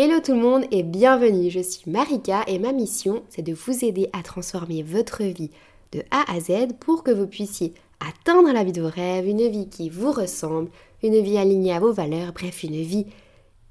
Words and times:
Hello 0.00 0.20
tout 0.20 0.34
le 0.34 0.38
monde 0.38 0.64
et 0.70 0.84
bienvenue, 0.84 1.50
je 1.50 1.58
suis 1.58 1.90
Marika 1.90 2.44
et 2.46 2.60
ma 2.60 2.70
mission 2.70 3.24
c'est 3.30 3.42
de 3.42 3.52
vous 3.52 3.84
aider 3.84 4.08
à 4.12 4.22
transformer 4.22 4.84
votre 4.84 5.24
vie 5.24 5.50
de 5.90 6.04
A 6.12 6.22
à 6.32 6.38
Z 6.38 6.74
pour 6.78 7.02
que 7.02 7.10
vous 7.10 7.26
puissiez 7.26 7.74
atteindre 7.98 8.52
la 8.52 8.62
vie 8.62 8.70
de 8.70 8.80
vos 8.80 8.90
rêves, 8.90 9.26
une 9.26 9.48
vie 9.48 9.68
qui 9.68 9.90
vous 9.90 10.12
ressemble, 10.12 10.70
une 11.02 11.20
vie 11.20 11.36
alignée 11.36 11.72
à 11.72 11.80
vos 11.80 11.92
valeurs, 11.92 12.32
bref 12.32 12.62
une 12.62 12.80
vie 12.80 13.06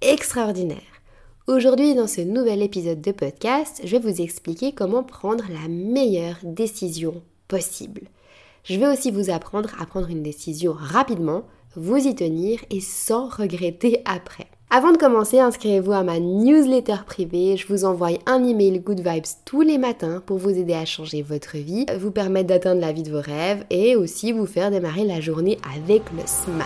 extraordinaire. 0.02 1.02
Aujourd'hui 1.48 1.96
dans 1.96 2.08
ce 2.08 2.20
nouvel 2.20 2.62
épisode 2.62 3.00
de 3.00 3.14
podcast, 3.14 3.80
je 3.86 3.96
vais 3.96 4.12
vous 4.12 4.22
expliquer 4.22 4.74
comment 4.74 5.04
prendre 5.04 5.46
la 5.50 5.70
meilleure 5.70 6.40
décision 6.44 7.24
possible. 7.48 8.02
Je 8.66 8.78
vais 8.78 8.88
aussi 8.90 9.12
vous 9.12 9.30
apprendre 9.30 9.70
à 9.80 9.86
prendre 9.86 10.10
une 10.10 10.24
décision 10.24 10.76
rapidement, 10.78 11.44
vous 11.78 12.06
y 12.06 12.14
tenir 12.14 12.60
et 12.70 12.82
sans 12.82 13.30
regretter 13.30 14.02
après. 14.04 14.48
Avant 14.70 14.92
de 14.92 14.98
commencer, 14.98 15.40
inscrivez-vous 15.40 15.94
à 15.94 16.04
ma 16.04 16.20
newsletter 16.20 16.98
privée. 17.06 17.56
Je 17.56 17.66
vous 17.68 17.86
envoie 17.86 18.10
un 18.26 18.44
email 18.44 18.82
Good 18.82 19.00
Vibes 19.00 19.24
tous 19.46 19.62
les 19.62 19.78
matins 19.78 20.22
pour 20.26 20.40
vous 20.40 20.50
aider 20.50 20.74
à 20.74 20.84
changer 20.84 21.22
votre 21.22 21.56
vie, 21.56 21.86
vous 21.98 22.12
permettre 22.12 22.48
d'atteindre 22.48 22.82
la 22.82 22.92
vie 22.92 23.04
de 23.04 23.10
vos 23.10 23.22
rêves 23.22 23.64
et 23.70 23.96
aussi 23.96 24.34
vous 24.34 24.46
faire 24.46 24.70
démarrer 24.70 25.06
la 25.06 25.22
journée 25.22 25.58
avec 25.74 26.02
le 26.12 26.24
smile. 26.26 26.66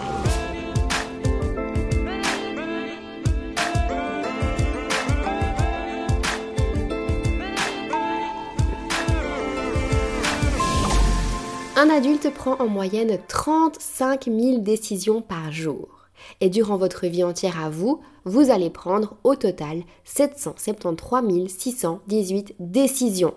Un 11.76 11.90
adulte 11.90 12.34
prend 12.34 12.56
en 12.56 12.68
moyenne 12.68 13.20
35 13.28 14.26
000 14.26 14.58
décisions 14.58 15.22
par 15.22 15.52
jour. 15.52 16.01
Et 16.40 16.50
durant 16.50 16.78
votre 16.78 17.08
vie 17.08 17.24
entière 17.24 17.64
à 17.64 17.70
vous, 17.70 18.02
vous 18.26 18.52
allez 18.52 18.70
prendre 18.70 19.16
au 19.24 19.36
total 19.36 19.84
773 20.04 21.48
618 21.48 22.56
décisions. 22.60 23.34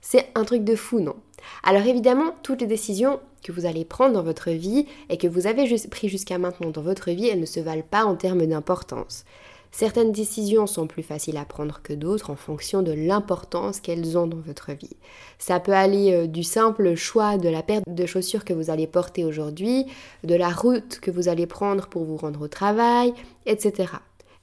C'est 0.00 0.28
un 0.34 0.44
truc 0.44 0.64
de 0.64 0.76
fou, 0.76 1.00
non? 1.00 1.16
Alors 1.62 1.86
évidemment, 1.86 2.34
toutes 2.42 2.60
les 2.60 2.66
décisions 2.66 3.20
que 3.42 3.52
vous 3.52 3.66
allez 3.66 3.84
prendre 3.84 4.14
dans 4.14 4.22
votre 4.22 4.50
vie 4.50 4.86
et 5.08 5.18
que 5.18 5.26
vous 5.26 5.46
avez 5.46 5.64
pris 5.90 6.08
jusqu'à 6.08 6.38
maintenant 6.38 6.70
dans 6.70 6.82
votre 6.82 7.10
vie, 7.10 7.28
elles 7.28 7.40
ne 7.40 7.46
se 7.46 7.60
valent 7.60 7.82
pas 7.88 8.04
en 8.04 8.16
termes 8.16 8.46
d'importance. 8.46 9.24
Certaines 9.76 10.12
décisions 10.12 10.68
sont 10.68 10.86
plus 10.86 11.02
faciles 11.02 11.36
à 11.36 11.44
prendre 11.44 11.80
que 11.82 11.92
d'autres 11.92 12.30
en 12.30 12.36
fonction 12.36 12.80
de 12.80 12.92
l'importance 12.92 13.80
qu'elles 13.80 14.16
ont 14.16 14.28
dans 14.28 14.38
votre 14.38 14.70
vie. 14.70 14.96
Ça 15.40 15.58
peut 15.58 15.72
aller 15.72 16.12
euh, 16.12 16.26
du 16.28 16.44
simple 16.44 16.94
choix 16.94 17.38
de 17.38 17.48
la 17.48 17.64
paire 17.64 17.80
de 17.84 18.06
chaussures 18.06 18.44
que 18.44 18.52
vous 18.52 18.70
allez 18.70 18.86
porter 18.86 19.24
aujourd'hui, 19.24 19.86
de 20.22 20.36
la 20.36 20.50
route 20.50 21.00
que 21.00 21.10
vous 21.10 21.28
allez 21.28 21.48
prendre 21.48 21.88
pour 21.88 22.04
vous 22.04 22.16
rendre 22.16 22.42
au 22.42 22.46
travail, 22.46 23.14
etc. 23.46 23.94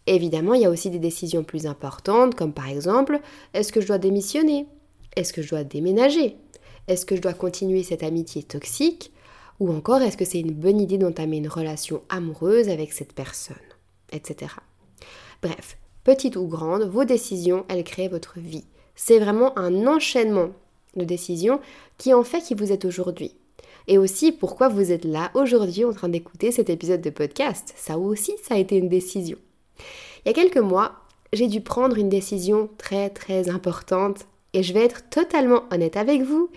Évidemment, 0.05 0.53
il 0.53 0.63
y 0.63 0.65
a 0.65 0.69
aussi 0.69 0.89
des 0.89 0.99
décisions 0.99 1.45
plus 1.45 1.65
importantes, 1.65 2.35
comme 2.35 2.51
par 2.51 2.67
exemple, 2.67 3.21
est-ce 3.53 3.71
que 3.71 3.79
je 3.79 3.87
dois 3.87 3.99
démissionner? 3.99 4.65
Est-ce 5.15 5.31
que 5.31 5.41
je 5.41 5.49
dois 5.51 5.63
déménager? 5.63 6.35
Est-ce 6.89 7.05
que 7.05 7.15
je 7.15 7.21
dois 7.21 7.33
continuer 7.33 7.83
cette 7.83 8.03
amitié 8.03 8.43
toxique? 8.43 9.13
Ou 9.61 9.71
encore, 9.71 10.01
est-ce 10.01 10.17
que 10.17 10.25
c'est 10.25 10.41
une 10.41 10.51
bonne 10.51 10.81
idée 10.81 10.97
d'entamer 10.97 11.37
une 11.37 11.47
relation 11.47 12.01
amoureuse 12.09 12.67
avec 12.67 12.91
cette 12.91 13.13
personne? 13.13 13.55
Etc. 14.11 14.51
Bref, 15.41 15.77
petite 16.03 16.35
ou 16.35 16.47
grande, 16.47 16.83
vos 16.83 17.03
décisions, 17.03 17.65
elles 17.67 17.83
créent 17.83 18.07
votre 18.07 18.39
vie. 18.39 18.65
C'est 18.95 19.19
vraiment 19.19 19.57
un 19.57 19.87
enchaînement 19.87 20.51
de 20.95 21.03
décisions 21.03 21.59
qui 21.97 22.13
en 22.13 22.23
fait 22.23 22.41
qui 22.41 22.53
vous 22.53 22.71
êtes 22.71 22.85
aujourd'hui. 22.85 23.33
Et 23.87 23.97
aussi 23.97 24.31
pourquoi 24.31 24.67
vous 24.69 24.91
êtes 24.91 25.05
là 25.05 25.31
aujourd'hui 25.33 25.85
en 25.85 25.93
train 25.93 26.09
d'écouter 26.09 26.51
cet 26.51 26.69
épisode 26.69 27.01
de 27.01 27.09
podcast. 27.09 27.73
Ça 27.75 27.97
aussi, 27.97 28.33
ça 28.43 28.55
a 28.55 28.59
été 28.59 28.77
une 28.77 28.89
décision. 28.89 29.37
Il 30.23 30.27
y 30.27 30.31
a 30.31 30.33
quelques 30.33 30.57
mois, 30.57 30.93
j'ai 31.33 31.47
dû 31.47 31.61
prendre 31.61 31.97
une 31.97 32.09
décision 32.09 32.69
très 32.77 33.09
très 33.09 33.49
importante 33.49 34.27
et 34.53 34.63
je 34.63 34.73
vais 34.73 34.83
être 34.85 35.09
totalement 35.09 35.63
honnête 35.71 35.97
avec 35.97 36.21
vous, 36.21 36.49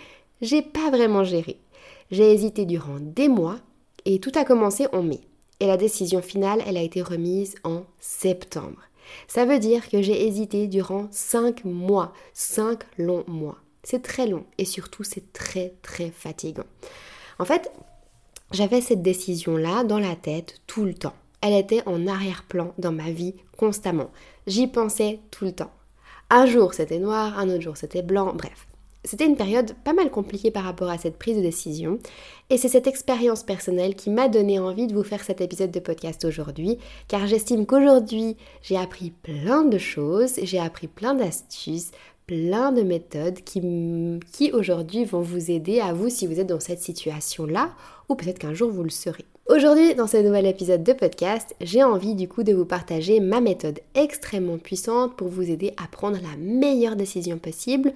j'ai 0.42 0.62
pas 0.62 0.90
vraiment 0.90 1.24
géré. 1.24 1.58
J'ai 2.10 2.32
hésité 2.32 2.66
durant 2.66 2.98
des 3.00 3.28
mois 3.28 3.56
et 4.04 4.18
tout 4.18 4.32
a 4.34 4.44
commencé 4.44 4.86
en 4.92 5.02
mai. 5.02 5.20
Et 5.60 5.66
la 5.66 5.76
décision 5.76 6.20
finale, 6.20 6.62
elle 6.66 6.76
a 6.76 6.82
été 6.82 7.02
remise 7.02 7.54
en 7.64 7.84
septembre. 8.00 8.82
Ça 9.28 9.44
veut 9.44 9.58
dire 9.58 9.88
que 9.88 10.02
j'ai 10.02 10.26
hésité 10.26 10.66
durant 10.66 11.08
5 11.10 11.64
mois, 11.64 12.12
5 12.32 12.80
longs 12.98 13.24
mois. 13.26 13.58
C'est 13.82 14.02
très 14.02 14.26
long 14.26 14.44
et 14.58 14.64
surtout 14.64 15.04
c'est 15.04 15.32
très 15.32 15.74
très 15.82 16.10
fatigant. 16.10 16.64
En 17.38 17.44
fait, 17.44 17.70
j'avais 18.52 18.80
cette 18.80 19.02
décision-là 19.02 19.84
dans 19.84 19.98
la 19.98 20.16
tête 20.16 20.60
tout 20.66 20.84
le 20.84 20.94
temps. 20.94 21.14
Elle 21.40 21.52
était 21.52 21.86
en 21.86 22.06
arrière-plan 22.06 22.72
dans 22.78 22.92
ma 22.92 23.10
vie 23.10 23.34
constamment. 23.58 24.10
J'y 24.46 24.66
pensais 24.66 25.20
tout 25.30 25.44
le 25.44 25.52
temps. 25.52 25.72
Un 26.30 26.46
jour 26.46 26.72
c'était 26.72 26.98
noir, 26.98 27.38
un 27.38 27.50
autre 27.50 27.60
jour 27.60 27.76
c'était 27.76 28.02
blanc, 28.02 28.32
bref. 28.34 28.66
C'était 29.06 29.26
une 29.26 29.36
période 29.36 29.74
pas 29.84 29.92
mal 29.92 30.10
compliquée 30.10 30.50
par 30.50 30.64
rapport 30.64 30.88
à 30.88 30.96
cette 30.96 31.18
prise 31.18 31.36
de 31.36 31.42
décision 31.42 31.98
et 32.48 32.56
c'est 32.56 32.68
cette 32.68 32.86
expérience 32.86 33.42
personnelle 33.42 33.94
qui 33.94 34.08
m'a 34.08 34.28
donné 34.28 34.58
envie 34.58 34.86
de 34.86 34.94
vous 34.94 35.02
faire 35.02 35.22
cet 35.22 35.42
épisode 35.42 35.70
de 35.70 35.78
podcast 35.80 36.24
aujourd'hui 36.24 36.78
car 37.06 37.26
j'estime 37.26 37.66
qu'aujourd'hui 37.66 38.38
j'ai 38.62 38.78
appris 38.78 39.10
plein 39.10 39.62
de 39.62 39.76
choses, 39.76 40.36
j'ai 40.42 40.58
appris 40.58 40.88
plein 40.88 41.14
d'astuces, 41.14 41.90
plein 42.26 42.72
de 42.72 42.80
méthodes 42.80 43.40
qui, 43.44 43.60
qui 44.32 44.52
aujourd'hui 44.52 45.04
vont 45.04 45.20
vous 45.20 45.50
aider 45.50 45.80
à 45.80 45.92
vous 45.92 46.08
si 46.08 46.26
vous 46.26 46.40
êtes 46.40 46.46
dans 46.46 46.60
cette 46.60 46.80
situation-là 46.80 47.74
ou 48.08 48.14
peut-être 48.14 48.38
qu'un 48.38 48.54
jour 48.54 48.70
vous 48.70 48.84
le 48.84 48.90
serez. 48.90 49.26
Aujourd'hui, 49.46 49.94
dans 49.94 50.06
ce 50.06 50.16
nouvel 50.16 50.46
épisode 50.46 50.82
de 50.82 50.94
podcast, 50.94 51.54
j'ai 51.60 51.84
envie 51.84 52.14
du 52.14 52.28
coup 52.28 52.44
de 52.44 52.54
vous 52.54 52.64
partager 52.64 53.20
ma 53.20 53.42
méthode 53.42 53.80
extrêmement 53.94 54.56
puissante 54.56 55.16
pour 55.16 55.28
vous 55.28 55.50
aider 55.50 55.74
à 55.76 55.86
prendre 55.86 56.16
la 56.16 56.38
meilleure 56.38 56.96
décision 56.96 57.36
possible 57.36 57.92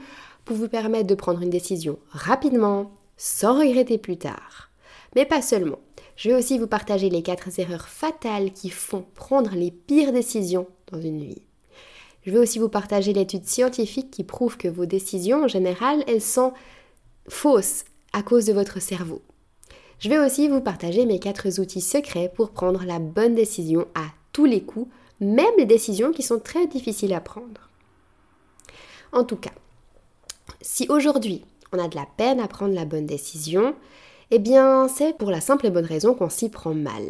pour 0.48 0.56
vous 0.56 0.68
permettre 0.68 1.06
de 1.06 1.14
prendre 1.14 1.42
une 1.42 1.50
décision 1.50 1.98
rapidement, 2.08 2.90
sans 3.18 3.58
regretter 3.58 3.98
plus 3.98 4.16
tard. 4.16 4.70
Mais 5.14 5.26
pas 5.26 5.42
seulement. 5.42 5.78
Je 6.16 6.30
vais 6.30 6.36
aussi 6.36 6.58
vous 6.58 6.66
partager 6.66 7.10
les 7.10 7.22
4 7.22 7.60
erreurs 7.60 7.86
fatales 7.86 8.54
qui 8.54 8.70
font 8.70 9.04
prendre 9.14 9.54
les 9.54 9.70
pires 9.70 10.10
décisions 10.10 10.66
dans 10.90 11.02
une 11.02 11.22
vie. 11.22 11.42
Je 12.24 12.30
vais 12.30 12.38
aussi 12.38 12.58
vous 12.58 12.70
partager 12.70 13.12
l'étude 13.12 13.44
scientifique 13.44 14.10
qui 14.10 14.24
prouve 14.24 14.56
que 14.56 14.68
vos 14.68 14.86
décisions, 14.86 15.44
en 15.44 15.48
général, 15.48 16.02
elles 16.06 16.22
sont 16.22 16.54
fausses 17.28 17.84
à 18.14 18.22
cause 18.22 18.46
de 18.46 18.54
votre 18.54 18.80
cerveau. 18.80 19.20
Je 19.98 20.08
vais 20.08 20.18
aussi 20.18 20.48
vous 20.48 20.62
partager 20.62 21.04
mes 21.04 21.18
4 21.18 21.60
outils 21.60 21.82
secrets 21.82 22.32
pour 22.34 22.52
prendre 22.52 22.84
la 22.86 23.00
bonne 23.00 23.34
décision 23.34 23.86
à 23.94 24.06
tous 24.32 24.46
les 24.46 24.62
coups, 24.62 24.90
même 25.20 25.44
les 25.58 25.66
décisions 25.66 26.10
qui 26.10 26.22
sont 26.22 26.38
très 26.38 26.66
difficiles 26.66 27.12
à 27.12 27.20
prendre. 27.20 27.68
En 29.12 29.24
tout 29.24 29.36
cas, 29.36 29.52
si 30.60 30.86
aujourd'hui 30.88 31.44
on 31.72 31.78
a 31.78 31.88
de 31.88 31.96
la 31.96 32.06
peine 32.16 32.40
à 32.40 32.48
prendre 32.48 32.74
la 32.74 32.84
bonne 32.84 33.06
décision, 33.06 33.74
eh 34.30 34.38
bien 34.38 34.88
c'est 34.88 35.16
pour 35.16 35.30
la 35.30 35.40
simple 35.40 35.66
et 35.66 35.70
bonne 35.70 35.84
raison 35.84 36.14
qu'on 36.14 36.30
s'y 36.30 36.48
prend 36.48 36.74
mal. 36.74 37.04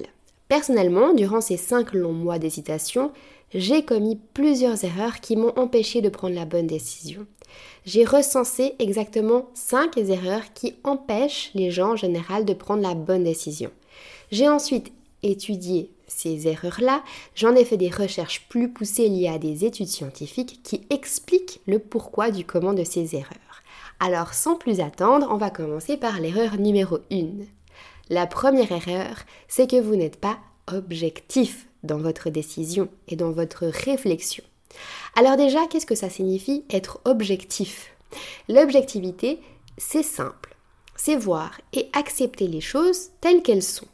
Personnellement, 0.48 1.12
durant 1.12 1.40
ces 1.40 1.58
5 1.58 1.92
longs 1.92 2.12
mois 2.12 2.38
d'hésitation, 2.38 3.12
j'ai 3.52 3.84
commis 3.84 4.18
plusieurs 4.34 4.82
erreurs 4.84 5.20
qui 5.20 5.36
m'ont 5.36 5.58
empêché 5.58 6.00
de 6.00 6.08
prendre 6.08 6.34
la 6.34 6.46
bonne 6.46 6.66
décision. 6.66 7.26
J'ai 7.84 8.04
recensé 8.04 8.74
exactement 8.78 9.46
5 9.54 9.96
erreurs 9.98 10.52
qui 10.54 10.74
empêchent 10.84 11.50
les 11.54 11.70
gens 11.70 11.92
en 11.92 11.96
général 11.96 12.44
de 12.44 12.54
prendre 12.54 12.82
la 12.82 12.94
bonne 12.94 13.24
décision. 13.24 13.70
J'ai 14.30 14.48
ensuite 14.48 14.92
étudié 15.22 15.90
ces 16.08 16.48
erreurs-là, 16.48 17.02
j'en 17.34 17.54
ai 17.54 17.64
fait 17.64 17.76
des 17.76 17.90
recherches 17.90 18.46
plus 18.48 18.72
poussées 18.72 19.08
liées 19.08 19.28
à 19.28 19.38
des 19.38 19.64
études 19.64 19.88
scientifiques 19.88 20.60
qui 20.62 20.86
expliquent 20.90 21.60
le 21.66 21.78
pourquoi 21.78 22.30
du 22.30 22.44
comment 22.44 22.72
de 22.72 22.84
ces 22.84 23.14
erreurs. 23.14 23.62
Alors 24.00 24.34
sans 24.34 24.56
plus 24.56 24.80
attendre, 24.80 25.28
on 25.30 25.36
va 25.36 25.50
commencer 25.50 25.96
par 25.96 26.20
l'erreur 26.20 26.56
numéro 26.56 26.98
1. 27.12 27.26
La 28.10 28.26
première 28.26 28.72
erreur, 28.72 29.16
c'est 29.48 29.70
que 29.70 29.80
vous 29.80 29.96
n'êtes 29.96 30.18
pas 30.18 30.38
objectif 30.72 31.66
dans 31.82 31.98
votre 31.98 32.30
décision 32.30 32.88
et 33.06 33.16
dans 33.16 33.30
votre 33.30 33.66
réflexion. 33.66 34.44
Alors 35.16 35.36
déjà, 35.36 35.66
qu'est-ce 35.66 35.86
que 35.86 35.94
ça 35.94 36.10
signifie 36.10 36.64
être 36.70 37.00
objectif? 37.04 37.90
L'objectivité, 38.48 39.40
c'est 39.76 40.02
simple. 40.02 40.56
C'est 40.96 41.16
voir 41.16 41.60
et 41.72 41.88
accepter 41.92 42.48
les 42.48 42.60
choses 42.60 43.10
telles 43.20 43.42
qu'elles 43.42 43.62
sont, 43.62 43.86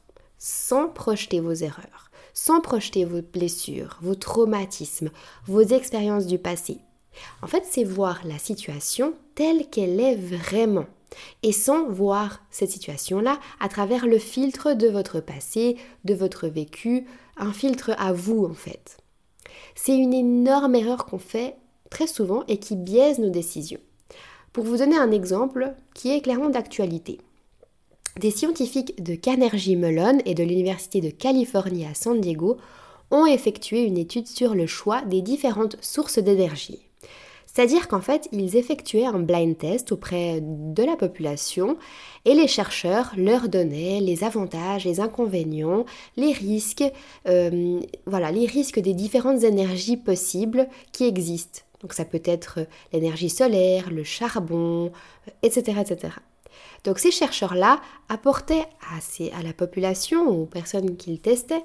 sans 0.46 0.88
projeter 0.88 1.40
vos 1.40 1.54
erreurs, 1.54 2.10
sans 2.34 2.60
projeter 2.60 3.06
vos 3.06 3.22
blessures, 3.22 3.96
vos 4.02 4.14
traumatismes, 4.14 5.10
vos 5.46 5.62
expériences 5.62 6.26
du 6.26 6.38
passé. 6.38 6.80
En 7.40 7.46
fait, 7.46 7.64
c'est 7.70 7.82
voir 7.82 8.20
la 8.26 8.38
situation 8.38 9.14
telle 9.34 9.70
qu'elle 9.70 9.98
est 9.98 10.16
vraiment 10.16 10.84
et 11.42 11.52
sans 11.52 11.88
voir 11.88 12.42
cette 12.50 12.70
situation-là 12.70 13.40
à 13.58 13.70
travers 13.70 14.06
le 14.06 14.18
filtre 14.18 14.74
de 14.74 14.86
votre 14.86 15.20
passé, 15.20 15.78
de 16.04 16.12
votre 16.12 16.46
vécu, 16.46 17.06
un 17.38 17.54
filtre 17.54 17.94
à 17.96 18.12
vous 18.12 18.44
en 18.44 18.52
fait. 18.52 18.98
C'est 19.74 19.96
une 19.96 20.12
énorme 20.12 20.74
erreur 20.74 21.06
qu'on 21.06 21.18
fait 21.18 21.56
très 21.88 22.06
souvent 22.06 22.44
et 22.48 22.58
qui 22.58 22.76
biaise 22.76 23.18
nos 23.18 23.30
décisions. 23.30 23.80
Pour 24.52 24.64
vous 24.64 24.76
donner 24.76 24.98
un 24.98 25.10
exemple 25.10 25.72
qui 25.94 26.14
est 26.14 26.20
clairement 26.20 26.50
d'actualité. 26.50 27.18
Des 28.20 28.30
scientifiques 28.30 29.02
de 29.02 29.16
Carnegie 29.16 29.74
Mellon 29.74 30.18
et 30.24 30.34
de 30.34 30.44
l'Université 30.44 31.00
de 31.00 31.10
Californie 31.10 31.84
à 31.84 31.94
San 31.94 32.20
Diego 32.20 32.58
ont 33.10 33.26
effectué 33.26 33.82
une 33.82 33.98
étude 33.98 34.28
sur 34.28 34.54
le 34.54 34.66
choix 34.66 35.02
des 35.02 35.20
différentes 35.20 35.76
sources 35.80 36.20
d'énergie. 36.20 36.78
C'est-à-dire 37.44 37.88
qu'en 37.88 38.00
fait, 38.00 38.28
ils 38.30 38.56
effectuaient 38.56 39.04
un 39.04 39.18
blind 39.18 39.58
test 39.58 39.90
auprès 39.90 40.40
de 40.40 40.82
la 40.84 40.96
population 40.96 41.76
et 42.24 42.34
les 42.34 42.46
chercheurs 42.46 43.12
leur 43.16 43.48
donnaient 43.48 44.00
les 44.00 44.22
avantages, 44.22 44.84
les 44.84 45.00
inconvénients, 45.00 45.84
les 46.16 46.32
risques, 46.32 46.84
euh, 47.28 47.80
voilà, 48.06 48.30
les 48.30 48.46
risques 48.46 48.80
des 48.80 48.94
différentes 48.94 49.42
énergies 49.42 49.96
possibles 49.96 50.68
qui 50.92 51.04
existent. 51.04 51.62
Donc 51.80 51.92
ça 51.92 52.04
peut 52.04 52.22
être 52.24 52.60
l'énergie 52.92 53.30
solaire, 53.30 53.90
le 53.90 54.04
charbon, 54.04 54.92
etc., 55.42 55.80
etc. 55.80 56.14
Donc 56.84 56.98
ces 56.98 57.10
chercheurs-là 57.10 57.80
apportaient 58.08 58.66
à, 58.92 59.42
la 59.42 59.52
population, 59.52 60.28
aux 60.28 60.46
personnes 60.46 60.96
qu'ils 60.96 61.20
testaient, 61.20 61.64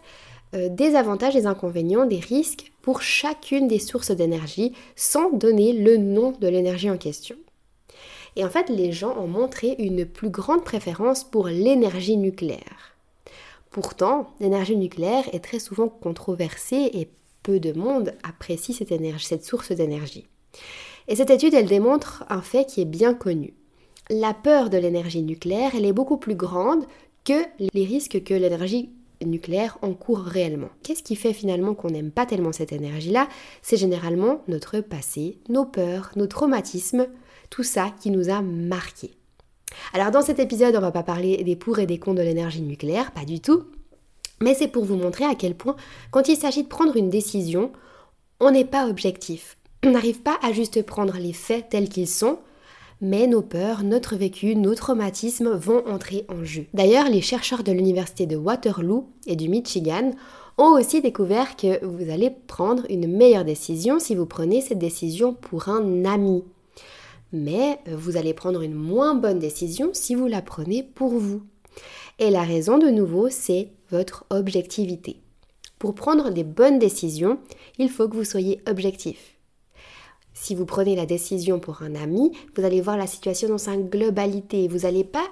euh, 0.56 0.70
des 0.70 0.96
avantages, 0.96 1.36
des 1.36 1.46
inconvénients, 1.46 2.06
des 2.06 2.20
risques 2.20 2.72
pour 2.82 3.02
chacune 3.02 3.68
des 3.68 3.80
sources 3.80 4.12
d'énergie 4.12 4.74
sans 4.96 5.30
donner 5.32 5.74
le 5.74 5.98
nom 5.98 6.32
de 6.32 6.48
l'énergie 6.48 6.90
en 6.90 6.98
question. 6.98 7.36
Et 8.36 8.46
en 8.46 8.50
fait, 8.50 8.70
les 8.70 8.92
gens 8.92 9.18
ont 9.18 9.28
montré 9.28 9.76
une 9.80 10.06
plus 10.06 10.30
grande 10.30 10.64
préférence 10.64 11.24
pour 11.24 11.48
l'énergie 11.48 12.18
nucléaire. 12.18 12.96
Pourtant, 13.70 14.34
l'énergie 14.40 14.78
nucléaire 14.78 15.26
est 15.34 15.44
très 15.44 15.60
souvent 15.60 15.90
controversée 15.90 16.90
et 16.94 17.10
peu 17.44 17.60
de 17.60 17.74
monde 17.74 18.14
apprécie 18.24 18.74
cette, 18.74 18.94
cette 19.20 19.46
source 19.46 19.72
d'énergie. 19.72 20.28
Et 21.08 21.16
cette 21.16 21.30
étude, 21.30 21.54
elle 21.54 21.68
démontre 21.68 22.24
un 22.30 22.42
fait 22.42 22.66
qui 22.66 22.82
est 22.82 22.86
bien 22.86 23.14
connu. 23.14 23.54
La 24.12 24.34
peur 24.34 24.72
de 24.72 24.78
l'énergie 24.80 25.22
nucléaire, 25.22 25.74
elle 25.76 25.86
est 25.86 25.94
beaucoup 25.94 26.18
plus 26.18 26.34
grande 26.34 26.84
que 27.26 27.44
les 27.60 27.86
risques 27.86 28.24
que 28.24 28.34
l'énergie 28.34 28.90
nucléaire 29.24 29.78
encourt 29.84 30.22
réellement. 30.22 30.70
Qu'est-ce 30.82 31.04
qui 31.04 31.16
fait 31.16 31.32
finalement 31.32 31.76
qu'on 31.76 31.92
n'aime 31.92 32.10
pas 32.10 32.26
tellement 32.26 32.52
cette 32.52 32.72
énergie-là? 32.72 33.28
C'est 33.62 33.78
généralement 33.78 34.42
notre 34.48 34.80
passé, 34.80 35.38
nos 35.48 35.64
peurs, 35.64 36.10
nos 36.16 36.26
traumatismes, 36.26 37.06
tout 37.52 37.62
ça 37.62 37.94
qui 38.02 38.10
nous 38.10 38.32
a 38.32 38.42
marqués. 38.42 39.12
Alors 39.94 40.10
dans 40.10 40.24
cet 40.24 40.40
épisode, 40.40 40.76
on 40.76 40.82
va 40.82 40.92
pas 40.92 41.04
parler 41.04 41.44
des 41.44 41.56
pour 41.56 41.78
et 41.78 41.86
des 41.86 42.00
contre 42.00 42.18
de 42.18 42.24
l'énergie 42.24 42.64
nucléaire, 42.64 43.12
pas 43.12 43.26
du 43.26 43.40
tout. 43.40 43.66
Mais 44.42 44.56
c'est 44.56 44.70
pour 44.70 44.86
vous 44.86 44.96
montrer 44.96 45.26
à 45.26 45.36
quel 45.36 45.54
point, 45.54 45.76
quand 46.10 46.30
il 46.30 46.36
s'agit 46.36 46.64
de 46.64 46.68
prendre 46.68 46.98
une 46.98 47.12
décision, 47.12 47.72
on 48.40 48.50
n'est 48.50 48.66
pas 48.66 48.88
objectif. 48.88 49.58
On 49.86 49.92
n'arrive 49.92 50.22
pas 50.22 50.40
à 50.42 50.52
juste 50.52 50.82
prendre 50.84 51.18
les 51.18 51.34
faits 51.34 51.70
tels 51.70 51.90
qu'ils 51.90 52.08
sont, 52.08 52.40
mais 53.02 53.28
nos 53.28 53.42
peurs, 53.42 53.84
notre 53.84 54.16
vécu, 54.16 54.56
nos 54.56 54.76
traumatismes 54.76 55.50
vont 55.50 55.86
entrer 55.88 56.26
en 56.28 56.44
jeu. 56.44 56.66
D'ailleurs, 56.74 57.10
les 57.10 57.22
chercheurs 57.22 57.64
de 57.64 57.72
l'université 57.72 58.26
de 58.26 58.36
Waterloo 58.36 59.08
et 59.26 59.36
du 59.36 59.48
Michigan 59.48 60.12
ont 60.58 60.78
aussi 60.78 61.02
découvert 61.02 61.56
que 61.56 61.84
vous 61.86 62.10
allez 62.12 62.30
prendre 62.30 62.84
une 62.90 63.08
meilleure 63.08 63.46
décision 63.46 64.00
si 64.00 64.16
vous 64.16 64.26
prenez 64.26 64.60
cette 64.62 64.80
décision 64.80 65.34
pour 65.34 65.70
un 65.70 66.04
ami. 66.04 66.44
Mais 67.32 67.80
vous 67.88 68.18
allez 68.18 68.34
prendre 68.34 68.62
une 68.62 68.74
moins 68.74 69.16
bonne 69.16 69.40
décision 69.40 69.92
si 69.94 70.16
vous 70.16 70.28
la 70.28 70.42
prenez 70.42 70.84
pour 70.84 71.12
vous. 71.12 71.44
Et 72.18 72.32
la 72.32 72.44
raison 72.44 72.78
de 72.78 72.90
nouveau, 72.90 73.30
c'est 73.30 73.70
votre 73.90 74.26
objectivité. 74.30 75.22
Pour 75.78 75.96
prendre 75.96 76.32
des 76.32 76.44
bonnes 76.44 76.80
décisions, 76.80 77.40
il 77.78 77.90
faut 77.90 78.10
que 78.10 78.18
vous 78.18 78.26
soyez 78.26 78.62
objectif. 78.68 79.39
Si 80.42 80.56
vous 80.56 80.66
prenez 80.66 80.96
la 80.96 81.06
décision 81.06 81.60
pour 81.60 81.82
un 81.82 81.96
ami, 81.96 82.32
vous 82.56 82.64
allez 82.64 82.80
voir 82.80 82.96
la 82.96 83.08
situation 83.08 83.50
dans 83.50 83.58
sa 83.58 83.76
globalité. 83.76 84.70
Vous 84.70 84.80
n'allez 84.80 85.04
pas 85.04 85.28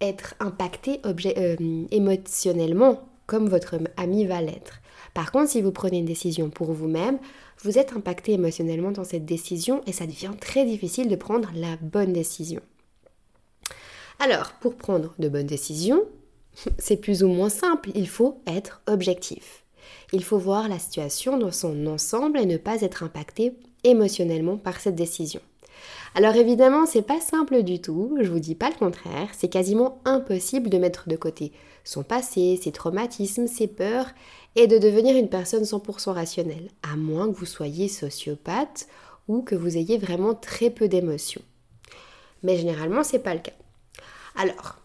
être 0.00 0.34
impacté 0.40 1.00
euh, 1.06 1.56
émotionnellement 1.92 3.08
comme 3.26 3.48
votre 3.48 3.76
ami 3.96 4.26
va 4.26 4.42
l'être. 4.42 4.80
Par 5.14 5.30
contre, 5.30 5.50
si 5.50 5.62
vous 5.62 5.70
prenez 5.70 5.98
une 5.98 6.06
décision 6.06 6.50
pour 6.50 6.72
vous-même, 6.72 7.18
vous 7.62 7.78
êtes 7.78 7.92
impacté 7.92 8.32
émotionnellement 8.32 8.90
dans 8.90 9.04
cette 9.04 9.24
décision 9.24 9.80
et 9.86 9.92
ça 9.92 10.06
devient 10.06 10.32
très 10.40 10.64
difficile 10.64 11.08
de 11.08 11.16
prendre 11.16 11.50
la 11.54 11.76
bonne 11.80 12.12
décision. 12.12 12.60
Alors, 14.18 14.54
pour 14.60 14.74
prendre 14.74 15.14
de 15.20 15.28
bonnes 15.28 15.46
décisions, 15.46 16.02
c'est 16.78 16.96
plus 16.96 17.22
ou 17.22 17.28
moins 17.28 17.48
simple, 17.48 17.90
il 17.94 18.08
faut 18.08 18.42
être 18.48 18.82
objectif. 18.88 19.62
Il 20.12 20.24
faut 20.24 20.38
voir 20.38 20.68
la 20.68 20.80
situation 20.80 21.38
dans 21.38 21.52
son 21.52 21.86
ensemble 21.86 22.40
et 22.40 22.46
ne 22.46 22.56
pas 22.56 22.82
être 22.82 23.04
impacté 23.04 23.54
émotionnellement 23.84 24.56
par 24.56 24.80
cette 24.80 24.94
décision. 24.94 25.40
Alors 26.14 26.34
évidemment, 26.34 26.86
c'est 26.86 27.02
pas 27.02 27.20
simple 27.20 27.62
du 27.62 27.80
tout, 27.80 28.16
je 28.20 28.30
vous 28.30 28.40
dis 28.40 28.54
pas 28.54 28.70
le 28.70 28.76
contraire, 28.76 29.28
c'est 29.32 29.48
quasiment 29.48 30.00
impossible 30.04 30.70
de 30.70 30.78
mettre 30.78 31.08
de 31.08 31.16
côté 31.16 31.52
son 31.84 32.02
passé, 32.02 32.58
ses 32.62 32.72
traumatismes, 32.72 33.46
ses 33.46 33.68
peurs 33.68 34.08
et 34.56 34.66
de 34.66 34.78
devenir 34.78 35.16
une 35.16 35.28
personne 35.28 35.62
100% 35.62 36.10
rationnelle, 36.10 36.70
à 36.82 36.96
moins 36.96 37.30
que 37.30 37.36
vous 37.36 37.46
soyez 37.46 37.88
sociopathe 37.88 38.88
ou 39.28 39.42
que 39.42 39.54
vous 39.54 39.76
ayez 39.76 39.98
vraiment 39.98 40.34
très 40.34 40.70
peu 40.70 40.88
d'émotions. 40.88 41.42
Mais 42.42 42.56
généralement, 42.56 43.04
c'est 43.04 43.18
pas 43.18 43.34
le 43.34 43.40
cas. 43.40 43.52
Alors, 44.34 44.78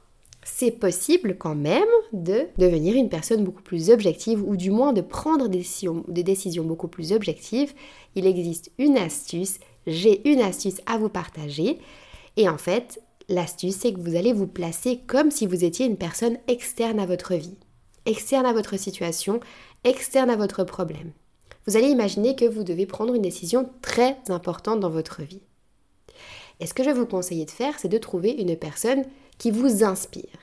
c'est 0.45 0.71
possible 0.71 1.37
quand 1.37 1.55
même 1.55 1.83
de 2.11 2.47
devenir 2.57 2.95
une 2.95 3.09
personne 3.09 3.43
beaucoup 3.43 3.61
plus 3.61 3.89
objective 3.89 4.43
ou 4.47 4.55
du 4.55 4.71
moins 4.71 4.93
de 4.93 5.01
prendre 5.01 5.47
des 5.47 6.23
décisions, 6.23 6.63
beaucoup 6.63 6.87
plus 6.87 7.13
objectives. 7.13 7.73
Il 8.15 8.25
existe 8.25 8.71
une 8.77 8.97
astuce, 8.97 9.59
j'ai 9.87 10.27
une 10.29 10.41
astuce 10.41 10.81
à 10.85 10.97
vous 10.97 11.09
partager 11.09 11.79
et 12.37 12.49
en 12.49 12.57
fait, 12.57 13.01
l'astuce 13.29 13.77
c'est 13.77 13.93
que 13.93 13.99
vous 13.99 14.15
allez 14.15 14.33
vous 14.33 14.47
placer 14.47 14.99
comme 15.07 15.31
si 15.31 15.45
vous 15.45 15.63
étiez 15.63 15.85
une 15.85 15.97
personne 15.97 16.37
externe 16.47 16.99
à 16.99 17.05
votre 17.05 17.35
vie, 17.35 17.57
externe 18.05 18.45
à 18.45 18.53
votre 18.53 18.77
situation, 18.77 19.39
externe 19.83 20.29
à 20.29 20.35
votre 20.35 20.63
problème. 20.63 21.11
Vous 21.65 21.77
allez 21.77 21.87
imaginer 21.87 22.35
que 22.35 22.45
vous 22.45 22.63
devez 22.63 22.85
prendre 22.85 23.13
une 23.13 23.21
décision 23.21 23.69
très 23.81 24.17
importante 24.27 24.81
dans 24.81 24.89
votre 24.89 25.21
vie. 25.21 25.41
Et 26.59 26.67
ce 26.67 26.73
que 26.73 26.83
je 26.83 26.89
vais 26.89 26.99
vous 26.99 27.05
conseiller 27.05 27.45
de 27.45 27.51
faire, 27.51 27.79
c'est 27.79 27.87
de 27.87 27.97
trouver 27.97 28.31
une 28.31 28.55
personne 28.57 29.03
qui 29.38 29.51
vous 29.51 29.83
inspire, 29.83 30.39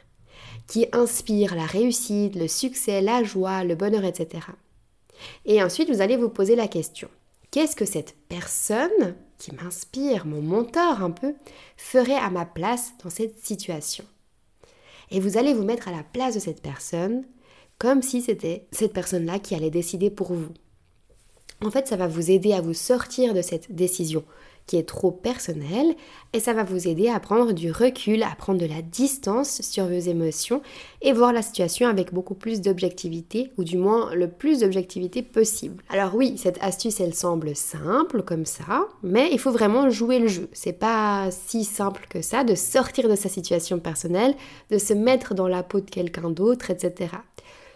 qui 0.66 0.86
inspire 0.92 1.54
la 1.54 1.66
réussite, 1.66 2.36
le 2.36 2.48
succès, 2.48 3.00
la 3.00 3.22
joie, 3.22 3.64
le 3.64 3.74
bonheur, 3.74 4.04
etc. 4.04 4.46
Et 5.44 5.62
ensuite, 5.62 5.90
vous 5.90 6.00
allez 6.00 6.16
vous 6.16 6.28
poser 6.28 6.56
la 6.56 6.68
question, 6.68 7.08
qu'est-ce 7.50 7.76
que 7.76 7.84
cette 7.84 8.16
personne 8.28 9.14
qui 9.38 9.54
m'inspire, 9.54 10.26
mon 10.26 10.42
mentor 10.42 11.02
un 11.02 11.10
peu, 11.10 11.34
ferait 11.76 12.14
à 12.14 12.30
ma 12.30 12.44
place 12.44 12.92
dans 13.02 13.10
cette 13.10 13.44
situation? 13.44 14.04
Et 15.10 15.20
vous 15.20 15.38
allez 15.38 15.54
vous 15.54 15.64
mettre 15.64 15.88
à 15.88 15.92
la 15.92 16.04
place 16.04 16.34
de 16.34 16.40
cette 16.40 16.62
personne 16.62 17.24
comme 17.78 18.02
si 18.02 18.20
c'était 18.20 18.66
cette 18.72 18.92
personne-là 18.92 19.38
qui 19.38 19.54
allait 19.54 19.70
décider 19.70 20.10
pour 20.10 20.34
vous. 20.34 20.52
En 21.64 21.70
fait, 21.70 21.88
ça 21.88 21.96
va 21.96 22.06
vous 22.06 22.30
aider 22.30 22.52
à 22.52 22.60
vous 22.60 22.74
sortir 22.74 23.34
de 23.34 23.42
cette 23.42 23.74
décision 23.74 24.24
qui 24.70 24.76
est 24.76 24.84
trop 24.84 25.10
personnel 25.10 25.96
et 26.32 26.38
ça 26.38 26.52
va 26.52 26.62
vous 26.62 26.86
aider 26.86 27.08
à 27.08 27.18
prendre 27.18 27.52
du 27.52 27.72
recul, 27.72 28.22
à 28.22 28.32
prendre 28.36 28.60
de 28.60 28.66
la 28.66 28.82
distance 28.82 29.62
sur 29.62 29.86
vos 29.86 29.98
émotions 29.98 30.62
et 31.02 31.12
voir 31.12 31.32
la 31.32 31.42
situation 31.42 31.88
avec 31.88 32.14
beaucoup 32.14 32.34
plus 32.34 32.60
d'objectivité 32.60 33.50
ou 33.58 33.64
du 33.64 33.76
moins 33.76 34.14
le 34.14 34.30
plus 34.30 34.60
d'objectivité 34.60 35.22
possible. 35.22 35.82
Alors 35.88 36.14
oui, 36.14 36.38
cette 36.38 36.62
astuce 36.62 37.00
elle 37.00 37.14
semble 37.14 37.56
simple 37.56 38.22
comme 38.22 38.46
ça, 38.46 38.86
mais 39.02 39.30
il 39.32 39.40
faut 39.40 39.50
vraiment 39.50 39.90
jouer 39.90 40.20
le 40.20 40.28
jeu. 40.28 40.48
C'est 40.52 40.78
pas 40.78 41.32
si 41.32 41.64
simple 41.64 42.06
que 42.08 42.22
ça 42.22 42.44
de 42.44 42.54
sortir 42.54 43.08
de 43.08 43.16
sa 43.16 43.28
situation 43.28 43.80
personnelle, 43.80 44.36
de 44.70 44.78
se 44.78 44.94
mettre 44.94 45.34
dans 45.34 45.48
la 45.48 45.64
peau 45.64 45.80
de 45.80 45.90
quelqu'un 45.90 46.30
d'autre, 46.30 46.70
etc. 46.70 47.16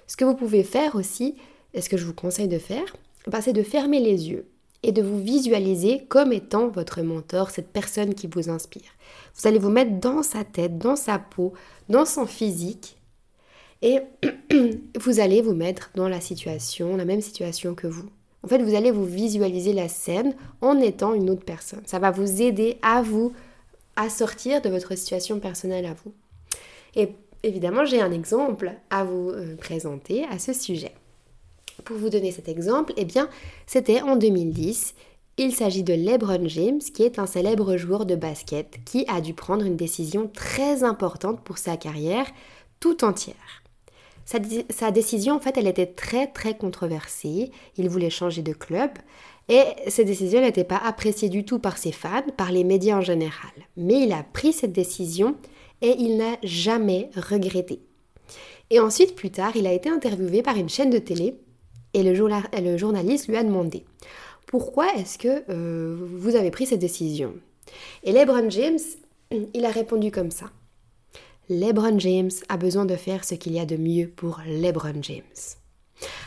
Ce 0.07 0.17
que 0.17 0.25
vous 0.25 0.37
pouvez 0.37 0.63
faire 0.63 0.95
aussi, 0.95 1.35
et 1.73 1.81
ce 1.81 1.89
que 1.89 1.97
je 1.97 2.07
vous 2.07 2.15
conseille 2.15 2.47
de 2.47 2.61
faire, 2.61 2.97
bah, 3.27 3.41
c'est 3.43 3.53
de 3.53 3.65
fermer 3.65 3.99
les 3.99 4.31
yeux 4.31 4.47
et 4.85 4.93
de 4.93 5.03
vous 5.03 5.19
visualiser 5.19 6.05
comme 6.09 6.33
étant 6.33 6.69
votre 6.69 7.01
mentor, 7.01 7.51
cette 7.51 7.73
personne 7.73 8.15
qui 8.15 8.27
vous 8.27 8.51
inspire. 8.51 8.91
Vous 9.35 9.49
allez 9.49 9.59
vous 9.59 9.71
mettre 9.71 9.99
dans 9.99 10.23
sa 10.23 10.45
tête, 10.45 10.79
dans 10.79 10.95
sa 10.95 11.19
peau, 11.19 11.55
dans 11.89 12.05
son 12.05 12.27
physique 12.27 12.99
et 13.81 14.01
vous 15.01 15.21
allez 15.21 15.43
vous 15.43 15.55
mettre 15.55 15.91
dans 15.95 16.09
la 16.09 16.21
situation, 16.21 16.97
la 16.97 17.05
même 17.05 17.23
situation 17.23 17.75
que 17.75 17.87
vous. 17.87 18.09
En 18.43 18.49
fait, 18.49 18.63
vous 18.63 18.75
allez 18.75 18.91
vous 18.91 19.07
visualiser 19.07 19.73
la 19.73 19.89
scène 19.89 20.35
en 20.61 20.79
étant 20.79 21.15
une 21.15 21.31
autre 21.31 21.45
personne. 21.45 21.83
Ça 21.87 21.99
va 21.99 22.11
vous 22.11 22.43
aider 22.43 22.77
à 22.83 23.01
vous 23.01 23.33
à 23.97 24.11
sortir 24.11 24.61
de 24.61 24.69
votre 24.69 24.97
situation 24.97 25.41
personnelle 25.41 25.87
à 25.87 25.95
vous. 25.95 26.13
Et 26.95 27.09
évidemment, 27.43 27.87
j'ai 27.87 28.03
un 28.03 28.13
exemple 28.13 28.73
à 28.91 29.05
vous 29.05 29.31
euh, 29.31 29.57
présenter 29.57 30.27
à 30.31 30.39
ce 30.39 30.53
sujet. 30.53 30.93
Pour 31.85 31.97
vous 31.99 32.09
donner 32.09 32.33
cet 32.33 32.49
exemple, 32.49 32.95
eh 32.97 33.05
bien, 33.05 33.29
c'était 33.67 34.01
en 34.01 34.17
2010. 34.17 34.95
Il 35.37 35.55
s'agit 35.55 35.83
de 35.83 35.93
LeBron 35.93 36.49
James, 36.49 36.79
qui 36.79 37.03
est 37.03 37.19
un 37.19 37.27
célèbre 37.27 37.77
joueur 37.77 38.07
de 38.07 38.15
basket 38.15 38.79
qui 38.85 39.05
a 39.09 39.21
dû 39.21 39.35
prendre 39.35 39.65
une 39.67 39.77
décision 39.77 40.31
très 40.33 40.83
importante 40.83 41.43
pour 41.43 41.59
sa 41.59 41.77
carrière 41.77 42.27
tout 42.81 43.05
entière. 43.05 43.63
Sa, 44.25 44.39
sa, 44.71 44.91
décision, 44.91 45.35
en 45.35 45.41
fait, 45.41 45.59
elle 45.59 45.67
était 45.67 45.87
très 45.87 46.29
très 46.29 46.57
controversée. 46.57 47.51
Il 47.77 47.91
voulait 47.91 48.09
changer 48.09 48.41
de 48.41 48.55
club 48.55 48.91
et 49.49 49.65
cette 49.89 50.07
décision 50.07 50.41
n'était 50.41 50.65
pas 50.65 50.79
appréciée 50.83 51.29
du 51.29 51.45
tout 51.45 51.59
par 51.59 51.77
ses 51.77 51.93
fans, 51.93 52.23
par 52.37 52.51
les 52.51 52.65
médias 52.65 52.97
en 52.97 53.03
général. 53.03 53.53
Mais 53.77 54.05
il 54.05 54.13
a 54.13 54.23
pris 54.23 54.55
cette 54.55 54.73
décision 54.73 55.37
et 55.83 55.97
il 55.99 56.17
n'a 56.17 56.39
jamais 56.43 57.11
regretté. 57.15 57.81
Et 58.71 58.81
ensuite, 58.81 59.15
plus 59.15 59.31
tard, 59.31 59.55
il 59.57 59.67
a 59.67 59.73
été 59.73 59.91
interviewé 59.91 60.43
par 60.43 60.57
une 60.57 60.71
chaîne 60.71 60.89
de 60.89 60.99
télé 60.99 61.35
et 61.95 62.03
le, 62.03 62.77
journaliste 62.77 63.29
lui 63.29 63.37
a 63.37 63.45
demandé 63.45 63.85
pourquoi 64.47 64.95
est-ce 64.97 65.19
que 65.19 65.43
euh, 65.49 65.97
vous 65.99 66.37
avez 66.37 66.51
pris 66.51 66.67
cette 66.67 66.81
décision? 66.81 67.35
Et 68.03 68.13
LeBron 68.13 68.51
James, 68.51 68.79
il 69.55 69.65
a 69.65 69.71
répondu 69.71 70.11
comme 70.11 70.31
ça. 70.31 70.51
LeBron 71.49 71.99
James 71.99 72.31
a 72.49 72.57
besoin 72.57 72.85
de 72.85 72.97
faire 72.97 73.25
ce 73.25 73.35
qu'il 73.35 73.53
y 73.53 73.61
a 73.61 73.67
de 73.67 73.77
mieux 73.77 74.09
pour 74.09 74.41
LeBron 74.47 75.03
James. 75.03 75.23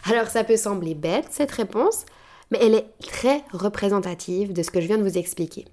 Alors 0.06 0.28
ça 0.28 0.44
peut 0.44 0.58
sembler 0.58 0.96
bête 0.96 1.28
cette 1.32 1.52
réponse, 1.52 2.06
mais 2.52 2.60
elle 2.62 2.76
est 2.76 2.88
très 3.00 3.44
représentative 3.52 4.54
de 4.54 4.64
ce 4.64 4.72
que 4.72 4.82
je 4.82 4.88
viens 4.88 4.98
de 4.98 5.04
vous 5.04 5.18
expliquer. 5.18 5.66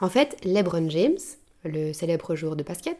En 0.00 0.08
fait, 0.08 0.36
LeBron 0.44 0.90
James, 0.90 1.18
le 1.64 1.92
célèbre 1.92 2.34
joueur 2.34 2.56
de 2.56 2.62
basket, 2.62 2.98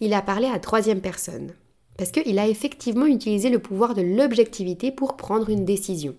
il 0.00 0.14
a 0.14 0.22
parlé 0.22 0.46
à 0.46 0.58
troisième 0.58 1.00
personne. 1.00 1.52
Parce 1.96 2.10
qu'il 2.10 2.38
a 2.38 2.48
effectivement 2.48 3.06
utilisé 3.06 3.50
le 3.50 3.58
pouvoir 3.58 3.94
de 3.94 4.02
l'objectivité 4.02 4.90
pour 4.90 5.16
prendre 5.16 5.50
une 5.50 5.64
décision. 5.64 6.14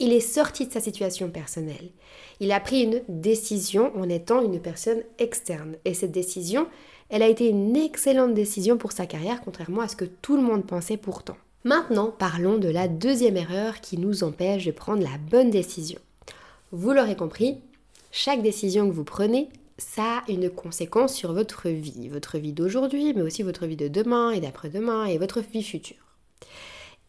Il 0.00 0.12
est 0.12 0.20
sorti 0.20 0.66
de 0.66 0.72
sa 0.72 0.80
situation 0.80 1.30
personnelle. 1.30 1.90
Il 2.40 2.50
a 2.52 2.60
pris 2.60 2.82
une 2.82 3.02
décision 3.08 3.92
en 3.96 4.08
étant 4.08 4.42
une 4.42 4.60
personne 4.60 5.02
externe. 5.18 5.76
Et 5.84 5.94
cette 5.94 6.10
décision, 6.12 6.66
elle 7.10 7.22
a 7.22 7.28
été 7.28 7.48
une 7.48 7.76
excellente 7.76 8.34
décision 8.34 8.76
pour 8.76 8.92
sa 8.92 9.06
carrière, 9.06 9.40
contrairement 9.42 9.82
à 9.82 9.88
ce 9.88 9.96
que 9.96 10.04
tout 10.04 10.36
le 10.36 10.42
monde 10.42 10.66
pensait 10.66 10.96
pourtant. 10.96 11.36
Maintenant, 11.62 12.12
parlons 12.16 12.58
de 12.58 12.68
la 12.68 12.88
deuxième 12.88 13.36
erreur 13.36 13.80
qui 13.80 13.96
nous 13.96 14.24
empêche 14.24 14.66
de 14.66 14.72
prendre 14.72 15.02
la 15.02 15.16
bonne 15.30 15.50
décision. 15.50 15.98
Vous 16.72 16.90
l'aurez 16.92 17.16
compris, 17.16 17.58
chaque 18.10 18.42
décision 18.42 18.88
que 18.88 18.94
vous 18.94 19.04
prenez, 19.04 19.48
ça 19.78 20.18
a 20.18 20.30
une 20.30 20.50
conséquence 20.50 21.14
sur 21.14 21.32
votre 21.32 21.68
vie, 21.68 22.08
votre 22.08 22.38
vie 22.38 22.52
d'aujourd'hui, 22.52 23.12
mais 23.14 23.22
aussi 23.22 23.42
votre 23.42 23.66
vie 23.66 23.76
de 23.76 23.88
demain 23.88 24.30
et 24.30 24.40
d'après-demain 24.40 25.06
et 25.06 25.18
votre 25.18 25.40
vie 25.40 25.62
future. 25.62 26.16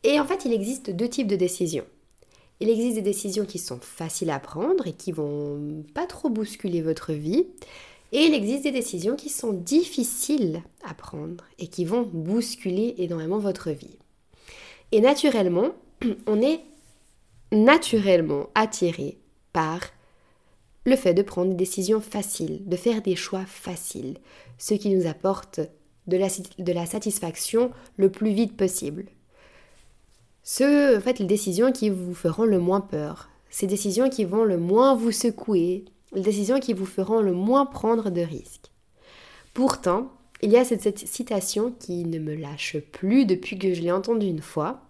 Et 0.03 0.19
en 0.19 0.25
fait, 0.25 0.45
il 0.45 0.53
existe 0.53 0.91
deux 0.91 1.09
types 1.09 1.27
de 1.27 1.35
décisions. 1.35 1.85
Il 2.59 2.69
existe 2.69 2.95
des 2.95 3.01
décisions 3.01 3.45
qui 3.45 3.59
sont 3.59 3.79
faciles 3.79 4.29
à 4.29 4.39
prendre 4.39 4.87
et 4.87 4.93
qui 4.93 5.11
vont 5.11 5.83
pas 5.93 6.05
trop 6.05 6.29
bousculer 6.29 6.81
votre 6.81 7.11
vie. 7.11 7.47
Et 8.11 8.19
il 8.19 8.33
existe 8.33 8.63
des 8.63 8.71
décisions 8.71 9.15
qui 9.15 9.29
sont 9.29 9.51
difficiles 9.51 10.61
à 10.83 10.93
prendre 10.93 11.43
et 11.59 11.67
qui 11.67 11.85
vont 11.85 12.03
bousculer 12.03 12.95
énormément 12.97 13.39
votre 13.39 13.71
vie. 13.71 13.97
Et 14.91 15.01
naturellement, 15.01 15.71
on 16.27 16.41
est 16.41 16.61
naturellement 17.51 18.49
attiré 18.55 19.17
par 19.53 19.81
le 20.85 20.95
fait 20.95 21.13
de 21.13 21.23
prendre 21.23 21.49
des 21.49 21.55
décisions 21.55 21.99
faciles, 21.99 22.61
de 22.65 22.75
faire 22.75 23.01
des 23.01 23.15
choix 23.15 23.45
faciles, 23.45 24.17
ce 24.57 24.75
qui 24.75 24.95
nous 24.95 25.07
apporte 25.07 25.59
de 26.07 26.17
la, 26.17 26.85
satisfaction 26.85 27.71
le 27.97 28.09
plus 28.09 28.31
vite 28.31 28.55
possible. 28.55 29.05
Ce, 30.43 30.95
en 30.95 31.01
fait, 31.01 31.17
les 31.17 31.25
décisions 31.25 31.71
qui 31.71 31.89
vous 31.89 32.13
feront 32.13 32.45
le 32.45 32.59
moins 32.59 32.81
peur, 32.81 33.29
ces 33.49 33.65
décisions 33.65 34.09
qui 34.09 34.25
vont 34.25 34.43
le 34.43 34.57
moins 34.57 34.95
vous 34.95 35.11
secouer, 35.11 35.85
les 36.13 36.21
décisions 36.21 36.59
qui 36.59 36.73
vous 36.73 36.85
feront 36.85 37.21
le 37.21 37.33
moins 37.33 37.65
prendre 37.65 38.11
de 38.11 38.21
risques. 38.21 38.71
Pourtant, 39.55 40.11
il 40.41 40.51
y 40.51 40.57
a 40.57 40.65
cette 40.65 41.07
citation 41.07 41.73
qui 41.79 42.05
ne 42.05 42.19
me 42.19 42.35
lâche 42.35 42.77
plus 42.91 43.25
depuis 43.25 43.57
que 43.57 43.73
je 43.73 43.81
l'ai 43.81 43.91
entendue 43.91 44.27
une 44.27 44.41
fois. 44.41 44.81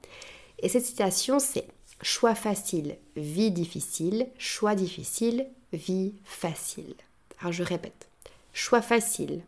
Et 0.60 0.68
cette 0.68 0.86
citation, 0.86 1.40
c'est 1.40 1.68
choix 2.02 2.36
facile, 2.36 2.98
vie 3.16 3.52
difficile, 3.52 4.28
choix 4.38 4.76
difficile, 4.76 5.48
vie 5.74 6.16
facile. 6.24 6.96
Alors 7.40 7.52
je 7.52 7.64
répète, 7.64 8.08
choix 8.54 8.82
facile, 8.82 9.44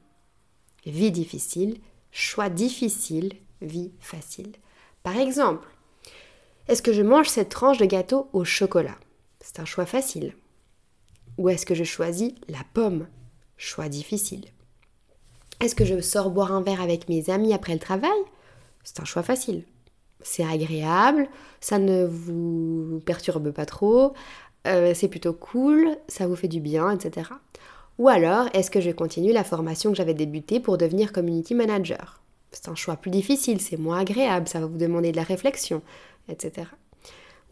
vie 0.86 1.12
difficile, 1.12 1.80
choix 2.12 2.50
difficile, 2.50 3.34
vie 3.62 3.92
facile. 4.00 4.54
Par 5.04 5.18
exemple, 5.18 5.68
est-ce 6.68 6.82
que 6.82 6.94
je 6.94 7.02
mange 7.02 7.30
cette 7.30 7.50
tranche 7.50 7.78
de 7.78 7.86
gâteau 7.86 8.30
au 8.34 8.44
chocolat? 8.44 8.98
C'est 9.40 9.60
un 9.60 9.66
choix 9.66 9.86
facile. 9.86 10.36
Ou 11.38 11.50
est-ce 11.50 11.66
que 11.66 11.76
je 11.76 11.84
choisis 11.84 12.34
la 12.50 12.64
pomme? 12.74 13.08
Choix 13.58 13.88
difficile. 13.90 14.46
Est-ce 15.60 15.76
que 15.76 15.86
je 15.86 16.02
sors 16.02 16.30
boire 16.30 16.52
un 16.52 16.62
verre 16.62 16.82
avec 16.82 17.10
mes 17.10 17.30
amis 17.30 17.54
après 17.54 17.74
le 17.74 17.80
travail? 17.80 18.20
C'est 18.84 19.00
un 19.00 19.06
choix 19.06 19.24
facile. 19.24 19.64
C'est 20.22 20.44
agréable, 20.44 21.30
ça 21.62 21.80
ne 21.80 22.06
vous 22.06 23.02
perturbe 23.06 23.52
pas 23.52 23.66
trop, 23.66 24.14
euh, 24.66 24.94
c'est 24.94 25.08
plutôt 25.08 25.34
cool, 25.34 25.98
ça 26.08 26.28
vous 26.28 26.36
fait 26.36 26.48
du 26.48 26.60
bien, 26.60 26.92
etc. 26.92 27.30
Ou 28.00 28.10
alors, 28.10 28.48
est-ce 28.54 28.72
que 28.72 28.82
je 28.82 28.92
continue 28.92 29.32
la 29.32 29.44
formation 29.44 29.92
que 29.92 29.98
j'avais 29.98 30.14
débutée 30.14 30.60
pour 30.60 30.78
devenir 30.78 31.14
community 31.14 31.56
manager? 31.56 32.22
C'est 32.52 32.70
un 32.70 32.76
choix 32.76 32.96
plus 32.96 33.12
difficile, 33.12 33.62
c'est 33.62 33.78
moins 33.78 34.00
agréable, 34.00 34.48
ça 34.48 34.60
va 34.60 34.68
vous 34.68 34.78
demander 34.78 35.12
de 35.12 35.18
la 35.18 35.24
réflexion, 35.24 35.82
etc. 36.30 36.68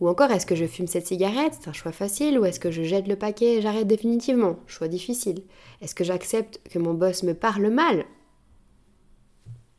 Ou 0.02 0.10
encore, 0.10 0.32
est-ce 0.32 0.46
que 0.46 0.56
je 0.56 0.66
fume 0.66 0.88
cette 0.88 1.08
cigarette? 1.08 1.54
C'est 1.60 1.70
un 1.70 1.74
choix 1.74 1.94
facile. 1.94 2.38
Ou 2.38 2.46
est-ce 2.46 2.60
que 2.60 2.72
je 2.72 2.84
jette 2.84 3.08
le 3.08 3.16
paquet 3.16 3.56
et 3.56 3.62
j'arrête 3.62 3.88
définitivement? 3.88 4.58
Choix 4.68 4.88
difficile. 4.88 5.44
Est-ce 5.82 5.96
que 5.96 6.04
j'accepte 6.04 6.60
que 6.70 6.80
mon 6.80 6.94
boss 6.94 7.24
me 7.24 7.34
parle 7.34 7.70
mal? 7.70 8.06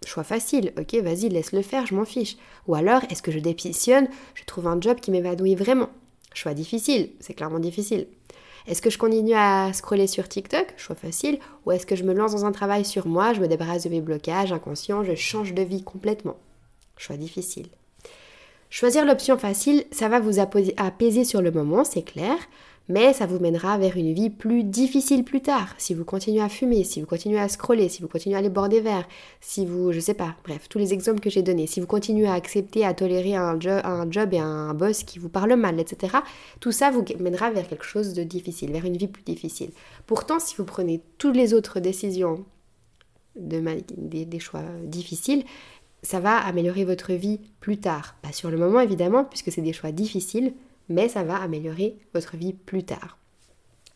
Choix 0.07 0.23
facile. 0.23 0.73
Ok, 0.79 0.95
vas-y, 0.95 1.29
laisse-le 1.29 1.63
faire, 1.63 1.85
je 1.85 1.95
m'en 1.97 2.05
fiche. 2.05 2.37
Ou 2.69 2.77
alors, 2.77 3.03
est-ce 3.11 3.23
que 3.23 3.33
je 3.33 3.41
dépissionne 3.41 4.09
Je 4.35 4.45
trouve 4.45 4.69
un 4.69 4.81
job 4.81 5.01
qui 5.01 5.11
m'évanouit 5.11 5.57
vraiment? 5.57 5.89
Choix 6.33 6.55
difficile, 6.55 7.11
c'est 7.19 7.35
clairement 7.35 7.59
difficile. 7.59 8.07
Est-ce 8.69 8.81
que 8.81 8.91
je 8.91 8.99
continue 8.99 9.35
à 9.35 9.73
scroller 9.73 10.07
sur 10.07 10.29
TikTok? 10.29 10.75
Choix 10.77 10.95
facile. 10.95 11.41
Ou 11.65 11.73
est-ce 11.73 11.87
que 11.87 11.97
je 11.97 12.05
me 12.05 12.15
lance 12.15 12.33
dans 12.33 12.45
un 12.45 12.53
travail 12.53 12.85
sur 12.85 13.09
moi, 13.09 13.33
je 13.33 13.41
me 13.41 13.49
débarrasse 13.49 13.83
de 13.83 13.89
mes 13.89 14.01
blocages 14.01 14.53
inconscients, 14.53 15.03
je 15.03 15.17
change 15.17 15.55
de 15.55 15.63
vie 15.63 15.83
complètement? 15.83 16.37
Choix 16.97 17.17
difficile. 17.17 17.67
Choisir 18.71 19.05
l'option 19.05 19.39
facile, 19.39 19.87
ça 19.91 20.09
va 20.09 20.21
vous 20.21 20.39
apaiser 20.39 21.25
sur 21.25 21.43
le 21.43 21.51
moment, 21.51 21.83
c'est 21.83 22.03
clair, 22.03 22.37
mais 22.89 23.13
ça 23.13 23.27
vous 23.27 23.39
mènera 23.39 23.79
vers 23.79 23.97
une 23.97 24.13
vie 24.13 24.31
plus 24.31 24.65
difficile 24.65 25.25
plus 25.25 25.41
tard. 25.41 25.75
Si 25.79 25.95
vous 25.95 26.05
continuez 26.05 26.41
à 26.41 26.49
fumer, 26.49 26.85
si 26.85 27.01
vous 27.01 27.07
continuez 27.07 27.39
à 27.39 27.49
scroller, 27.49 27.89
si 27.89 28.03
vous 28.03 28.09
continuez 28.09 28.37
à 28.37 28.39
aller 28.39 28.49
boire 28.49 28.69
des 28.69 28.81
verres, 28.81 29.09
si 29.41 29.67
vous, 29.67 29.93
je 29.93 30.01
sais 30.01 30.15
pas, 30.15 30.37
bref, 30.45 30.69
tous 30.69 30.79
les 30.79 30.93
exemples 30.93 31.21
que 31.21 31.31
j'ai 31.31 31.43
donnés, 31.43 31.67
si 31.67 31.81
vous 31.81 31.87
continuez 31.87 32.27
à 32.27 32.35
accepter, 32.35 32.85
à 32.85 32.95
tolérer 32.95 33.35
un, 33.35 33.59
un 33.85 34.11
job 34.11 34.33
et 34.33 34.39
un 34.39 34.75
boss 34.75 35.03
qui 35.03 35.19
vous 35.19 35.29
parle 35.29 35.55
mal, 35.55 35.81
etc., 35.81 36.17
tout 36.61 36.73
ça 36.73 36.91
vous 36.91 37.05
mènera 37.19 37.51
vers 37.51 37.69
quelque 37.69 37.85
chose 37.85 38.15
de 38.15 38.23
difficile, 38.23 38.73
vers 38.73 38.85
une 38.85 38.97
vie 38.97 39.09
plus 39.09 39.25
difficile. 39.25 39.71
Pourtant, 40.07 40.39
si 40.39 40.55
vous 40.57 40.65
prenez 40.65 41.01
toutes 41.19 41.37
les 41.37 41.55
autres 41.55 41.81
décisions, 41.81 42.45
de 43.37 43.63
des 43.97 44.39
choix 44.39 44.63
difficiles, 44.85 45.45
ça 46.03 46.21
va 46.21 46.37
améliorer 46.37 46.85
votre 46.85 47.13
vie 47.13 47.41
plus 47.61 47.79
tard. 47.79 48.17
Pas 48.23 48.33
sur 48.33 48.51
le 48.51 48.57
moment 48.57 48.81
évidemment, 48.81 49.25
puisque 49.25 49.51
c'est 49.51 49.61
des 49.61 49.73
choix 49.73 49.93
difficiles, 49.93 50.55
mais 50.89 51.09
ça 51.09 51.23
va 51.23 51.37
améliorer 51.37 51.99
votre 52.15 52.37
vie 52.37 52.53
plus 52.53 52.85
tard. 52.85 53.19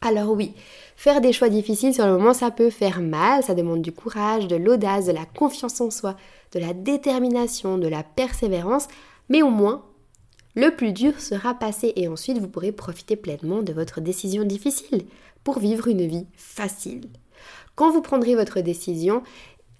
Alors 0.02 0.30
oui, 0.32 0.54
faire 0.96 1.20
des 1.20 1.32
choix 1.32 1.50
difficiles 1.50 1.92
sur 1.92 2.06
le 2.06 2.12
moment, 2.12 2.32
ça 2.32 2.50
peut 2.50 2.70
faire 2.70 3.00
mal, 3.00 3.42
ça 3.42 3.54
demande 3.54 3.82
du 3.82 3.92
courage, 3.92 4.48
de 4.48 4.56
l'audace, 4.56 5.06
de 5.06 5.12
la 5.12 5.26
confiance 5.26 5.80
en 5.80 5.90
soi, 5.90 6.16
de 6.52 6.58
la 6.58 6.72
détermination, 6.72 7.76
de 7.76 7.86
la 7.86 8.02
persévérance, 8.02 8.88
mais 9.28 9.42
au 9.42 9.50
moins, 9.50 9.84
le 10.54 10.74
plus 10.74 10.92
dur 10.92 11.20
sera 11.20 11.54
passé 11.54 11.92
et 11.96 12.08
ensuite 12.08 12.38
vous 12.38 12.48
pourrez 12.48 12.72
profiter 12.72 13.14
pleinement 13.14 13.62
de 13.62 13.72
votre 13.72 14.00
décision 14.00 14.44
difficile 14.44 15.04
pour 15.44 15.58
vivre 15.58 15.86
une 15.88 16.06
vie 16.06 16.26
facile. 16.34 17.08
Quand 17.74 17.92
vous 17.92 18.02
prendrez 18.02 18.34
votre 18.34 18.60
décision, 18.60 19.22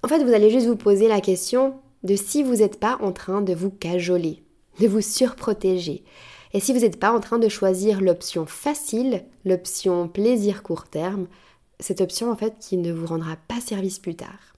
en 0.05 0.09
fait, 0.09 0.23
vous 0.23 0.33
allez 0.33 0.51
juste 0.51 0.67
vous 0.67 0.77
poser 0.77 1.09
la 1.09 1.21
question 1.21 1.75
de 2.03 2.15
si 2.15 2.43
vous 2.43 2.57
n'êtes 2.57 2.79
pas 2.79 2.99
en 3.03 3.13
train 3.13 3.43
de 3.43 3.55
vous 3.55 3.71
cajoler, 3.71 4.43
de 4.81 4.87
vous 4.87 5.03
surprotéger, 5.03 6.05
et 6.53 6.61
si 6.61 6.73
vous 6.73 6.81
n'êtes 6.81 6.99
pas 6.99 7.13
en 7.13 7.21
train 7.21 7.39
de 7.39 7.49
choisir 7.49 8.01
l'option 8.01 8.47
facile, 8.47 9.25
l'option 9.45 10.09
plaisir 10.09 10.63
court 10.63 10.85
terme, 10.85 11.27
cette 11.79 12.01
option 12.01 12.31
en 12.31 12.37
fait 12.37 12.55
qui 12.59 12.77
ne 12.77 12.93
vous 12.93 13.07
rendra 13.07 13.37
pas 13.49 13.61
service 13.61 13.99
plus 13.99 14.17
tard. 14.17 14.55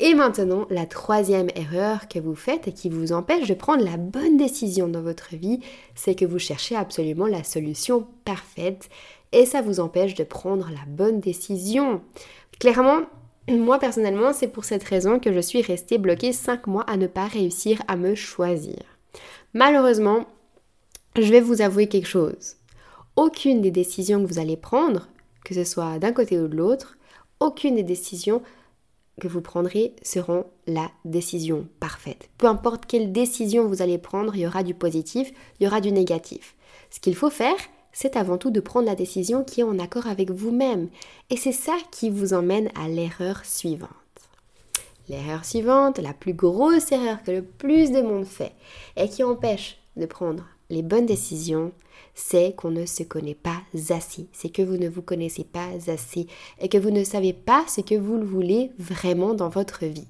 Et 0.00 0.14
maintenant, 0.14 0.66
la 0.70 0.86
troisième 0.86 1.48
erreur 1.56 2.06
que 2.06 2.20
vous 2.20 2.36
faites 2.36 2.68
et 2.68 2.72
qui 2.72 2.88
vous 2.88 3.12
empêche 3.12 3.48
de 3.48 3.54
prendre 3.54 3.84
la 3.84 3.96
bonne 3.96 4.36
décision 4.36 4.86
dans 4.86 5.02
votre 5.02 5.34
vie, 5.34 5.58
c'est 5.96 6.14
que 6.14 6.24
vous 6.24 6.38
cherchez 6.38 6.76
absolument 6.76 7.26
la 7.26 7.42
solution 7.42 8.06
parfaite 8.24 8.90
et 9.32 9.44
ça 9.44 9.60
vous 9.60 9.80
empêche 9.80 10.14
de 10.14 10.22
prendre 10.22 10.68
la 10.70 10.84
bonne 10.86 11.18
décision. 11.18 12.00
Clairement, 12.60 13.00
moi 13.48 13.80
personnellement, 13.80 14.32
c'est 14.32 14.48
pour 14.48 14.64
cette 14.64 14.84
raison 14.84 15.18
que 15.18 15.32
je 15.32 15.40
suis 15.40 15.62
restée 15.62 15.98
bloquée 15.98 16.32
5 16.32 16.68
mois 16.68 16.84
à 16.84 16.96
ne 16.96 17.08
pas 17.08 17.26
réussir 17.26 17.82
à 17.88 17.96
me 17.96 18.14
choisir. 18.14 18.78
Malheureusement, 19.52 20.26
je 21.16 21.30
vais 21.30 21.40
vous 21.40 21.62
avouer 21.62 21.88
quelque 21.88 22.08
chose. 22.08 22.56
Aucune 23.16 23.60
des 23.60 23.70
décisions 23.70 24.22
que 24.22 24.28
vous 24.28 24.38
allez 24.38 24.56
prendre, 24.56 25.08
que 25.44 25.54
ce 25.54 25.64
soit 25.64 25.98
d'un 25.98 26.12
côté 26.12 26.38
ou 26.38 26.48
de 26.48 26.56
l'autre, 26.56 26.96
aucune 27.40 27.76
des 27.76 27.82
décisions 27.82 28.42
que 29.20 29.28
vous 29.28 29.40
prendrez 29.40 29.94
seront 30.02 30.44
la 30.66 30.90
décision 31.04 31.66
parfaite. 31.80 32.28
Peu 32.38 32.46
importe 32.46 32.86
quelle 32.86 33.12
décision 33.12 33.66
vous 33.66 33.82
allez 33.82 33.98
prendre, 33.98 34.36
il 34.36 34.42
y 34.42 34.46
aura 34.46 34.62
du 34.62 34.74
positif, 34.74 35.32
il 35.58 35.64
y 35.64 35.66
aura 35.66 35.80
du 35.80 35.92
négatif. 35.92 36.54
Ce 36.90 37.00
qu'il 37.00 37.16
faut 37.16 37.30
faire, 37.30 37.56
c'est 37.92 38.16
avant 38.16 38.38
tout 38.38 38.50
de 38.50 38.60
prendre 38.60 38.86
la 38.86 38.94
décision 38.94 39.42
qui 39.42 39.60
est 39.60 39.64
en 39.64 39.78
accord 39.78 40.06
avec 40.06 40.30
vous-même. 40.30 40.88
Et 41.30 41.36
c'est 41.36 41.52
ça 41.52 41.76
qui 41.90 42.10
vous 42.10 42.32
emmène 42.32 42.70
à 42.80 42.88
l'erreur 42.88 43.44
suivante. 43.44 43.90
L'erreur 45.08 45.44
suivante, 45.44 45.98
la 45.98 46.12
plus 46.12 46.34
grosse 46.34 46.92
erreur 46.92 47.22
que 47.22 47.30
le 47.30 47.42
plus 47.42 47.90
de 47.90 48.02
monde 48.02 48.26
fait, 48.26 48.52
et 48.96 49.08
qui 49.08 49.24
empêche 49.24 49.78
de 49.96 50.06
prendre 50.06 50.44
les 50.70 50.82
bonnes 50.82 51.06
décisions, 51.06 51.72
c'est 52.14 52.54
qu'on 52.56 52.70
ne 52.70 52.86
se 52.86 53.02
connaît 53.02 53.34
pas 53.34 53.62
assez, 53.90 54.26
c'est 54.32 54.48
que 54.50 54.62
vous 54.62 54.76
ne 54.76 54.88
vous 54.88 55.02
connaissez 55.02 55.44
pas 55.44 55.68
assez 55.86 56.26
et 56.60 56.68
que 56.68 56.78
vous 56.78 56.90
ne 56.90 57.04
savez 57.04 57.32
pas 57.32 57.64
ce 57.68 57.80
que 57.80 57.94
vous 57.94 58.20
voulez 58.22 58.70
vraiment 58.78 59.34
dans 59.34 59.48
votre 59.48 59.86
vie. 59.86 60.08